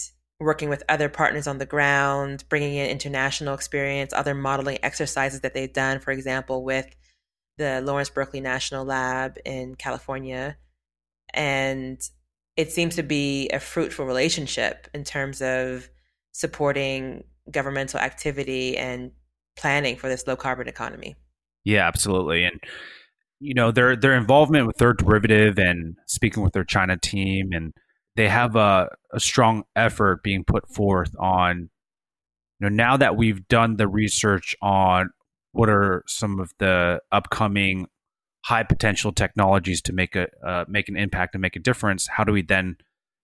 working 0.41 0.69
with 0.69 0.85
other 0.89 1.09
partners 1.09 1.49
on 1.49 1.59
the 1.59 1.67
ground, 1.67 2.45
bringing 2.49 2.75
in 2.77 2.91
international 2.91 3.55
experience, 3.55 4.13
other 4.13 4.35
modeling 4.35 4.79
exercises 4.83 5.41
that 5.41 5.53
they've 5.53 5.73
done, 5.73 5.99
for 5.99 6.13
example, 6.13 6.63
with 6.63 6.87
the 7.57 7.81
Lawrence 7.81 8.11
Berkeley 8.11 8.41
National 8.41 8.85
Lab 8.85 9.37
in 9.45 9.75
California. 9.75 10.57
And 11.35 12.01
it 12.59 12.73
seems 12.73 12.97
to 12.97 13.05
be 13.05 13.49
a 13.51 13.61
fruitful 13.61 14.05
relationship 14.05 14.88
in 14.92 15.05
terms 15.05 15.40
of 15.40 15.88
supporting 16.33 17.23
governmental 17.53 18.01
activity 18.01 18.77
and 18.77 19.12
planning 19.57 19.97
for 19.97 20.09
this 20.09 20.27
low 20.27 20.35
carbon 20.35 20.66
economy. 20.66 21.16
Yeah, 21.64 21.87
absolutely. 21.87 22.44
And 22.44 22.61
you 23.40 23.55
know, 23.55 23.71
their 23.71 23.94
their 23.94 24.14
involvement 24.14 24.66
with 24.66 24.77
Third 24.77 24.99
Derivative 24.99 25.57
and 25.57 25.97
speaking 26.07 26.42
with 26.42 26.53
their 26.53 26.64
China 26.64 26.97
team 26.97 27.51
and 27.53 27.73
they 28.16 28.29
have 28.29 28.57
a, 28.57 28.88
a 29.12 29.21
strong 29.21 29.62
effort 29.77 30.25
being 30.25 30.42
put 30.42 30.68
forth 30.68 31.14
on 31.21 31.71
you 32.59 32.68
know 32.68 32.68
now 32.68 32.97
that 32.97 33.16
we've 33.16 33.47
done 33.47 33.77
the 33.77 33.87
research 33.87 34.57
on 34.61 35.11
what 35.53 35.71
are 35.71 36.03
some 36.09 36.40
of 36.40 36.51
the 36.59 37.01
upcoming 37.12 37.87
high 38.49 38.63
potential 38.63 39.13
technologies 39.13 39.83
to 39.83 39.93
make 39.93 40.17
a 40.17 40.27
uh, 40.43 40.65
make 40.69 40.89
an 40.89 40.97
impact 40.97 41.35
and 41.35 41.43
make 41.43 41.55
a 41.55 41.59
difference, 41.61 42.07
how 42.07 42.25
do 42.25 42.33
we 42.33 42.41
then 42.41 42.77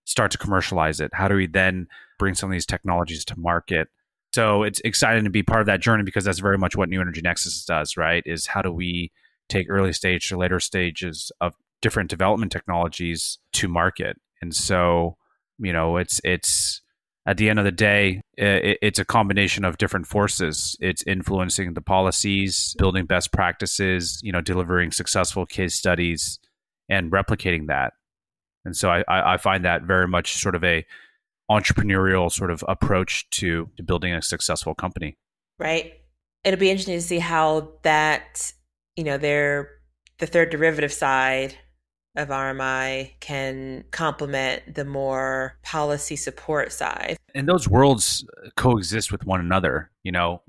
start 0.03 0.29
to 0.29 0.37
commercialize 0.37 0.99
it? 0.99 1.11
How 1.13 1.27
do 1.27 1.33
we 1.33 1.47
then 1.47 1.87
bring 2.19 2.35
some 2.35 2.51
of 2.51 2.53
these 2.53 2.67
technologies 2.67 3.25
to 3.25 3.39
market? 3.39 3.87
So 4.35 4.61
it's 4.61 4.81
exciting 4.81 5.23
to 5.23 5.31
be 5.31 5.41
part 5.41 5.61
of 5.61 5.65
that 5.65 5.81
journey 5.81 6.03
because 6.03 6.25
that's 6.25 6.37
very 6.37 6.59
much 6.59 6.75
what 6.75 6.89
New 6.89 7.01
Energy 7.01 7.21
Nexus 7.21 7.65
does, 7.65 7.97
right? 7.97 8.21
Is 8.27 8.45
how 8.45 8.61
do 8.61 8.71
we 8.71 9.11
take 9.49 9.65
early 9.67 9.93
stage 9.93 10.29
to 10.29 10.37
later 10.37 10.59
stages 10.59 11.31
of 11.41 11.55
different 11.81 12.11
development 12.11 12.51
technologies 12.51 13.39
to 13.53 13.67
market? 13.67 14.21
And 14.43 14.53
so, 14.53 15.17
you 15.57 15.73
know, 15.73 15.97
it's 15.97 16.21
it's 16.23 16.81
at 17.27 17.37
the 17.37 17.49
end 17.49 17.57
of 17.57 17.65
the 17.65 17.71
day, 17.71 18.21
uh, 18.39 18.77
it's 18.81 18.99
a 18.99 19.05
combination 19.05 19.65
of 19.65 19.77
different 19.77 20.05
forces. 20.05 20.77
It's 20.79 21.03
influencing 21.03 21.73
the 21.73 21.81
policies, 21.81 22.75
building 22.77 23.05
best 23.05 23.31
practices, 23.31 24.19
you 24.21 24.31
know, 24.31 24.41
delivering 24.41 24.91
successful 24.91 25.45
case 25.45 25.73
studies, 25.75 26.39
and 26.87 27.11
replicating 27.11 27.67
that. 27.67 27.93
And 28.63 28.75
so 28.75 28.89
I, 28.89 29.03
I 29.07 29.37
find 29.37 29.65
that 29.65 29.83
very 29.83 30.07
much 30.07 30.35
sort 30.35 30.55
of 30.55 30.63
a 30.63 30.85
entrepreneurial 31.49 32.31
sort 32.31 32.51
of 32.51 32.63
approach 32.67 33.29
to, 33.31 33.69
to 33.77 33.83
building 33.83 34.13
a 34.13 34.21
successful 34.21 34.75
company. 34.75 35.17
Right. 35.59 35.93
It'll 36.43 36.59
be 36.59 36.69
interesting 36.69 36.95
to 36.95 37.01
see 37.01 37.19
how 37.19 37.73
that, 37.83 38.51
you 38.95 39.03
know, 39.03 39.17
their 39.17 39.69
the 40.19 40.27
third 40.27 40.49
derivative 40.49 40.93
side 40.93 41.57
of 42.15 42.29
RMI 42.29 43.11
can 43.19 43.83
complement 43.91 44.75
the 44.75 44.85
more 44.85 45.57
policy 45.63 46.15
support 46.15 46.71
side. 46.71 47.17
And 47.33 47.47
those 47.47 47.67
worlds 47.67 48.25
uh, 48.43 48.49
coexist 48.55 49.11
with 49.11 49.25
one 49.25 49.39
another. 49.39 49.91
You 50.03 50.11
know, 50.11 50.41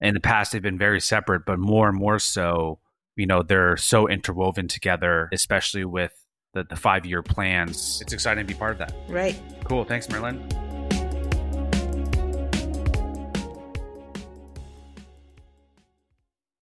in 0.00 0.14
the 0.14 0.20
past, 0.20 0.52
they've 0.52 0.62
been 0.62 0.78
very 0.78 1.00
separate, 1.00 1.44
but 1.46 1.58
more 1.58 1.88
and 1.88 1.98
more 1.98 2.18
so 2.18 2.78
you 3.16 3.26
know, 3.26 3.42
they're 3.42 3.76
so 3.76 4.08
interwoven 4.08 4.68
together, 4.68 5.28
especially 5.32 5.84
with 5.84 6.12
the, 6.54 6.64
the 6.64 6.76
five 6.76 7.06
year 7.06 7.22
plans. 7.22 8.00
It's 8.00 8.12
exciting 8.12 8.46
to 8.46 8.52
be 8.52 8.58
part 8.58 8.72
of 8.72 8.78
that. 8.78 8.94
Right. 9.08 9.40
Cool. 9.64 9.84
Thanks, 9.84 10.08
Marilyn. 10.08 10.46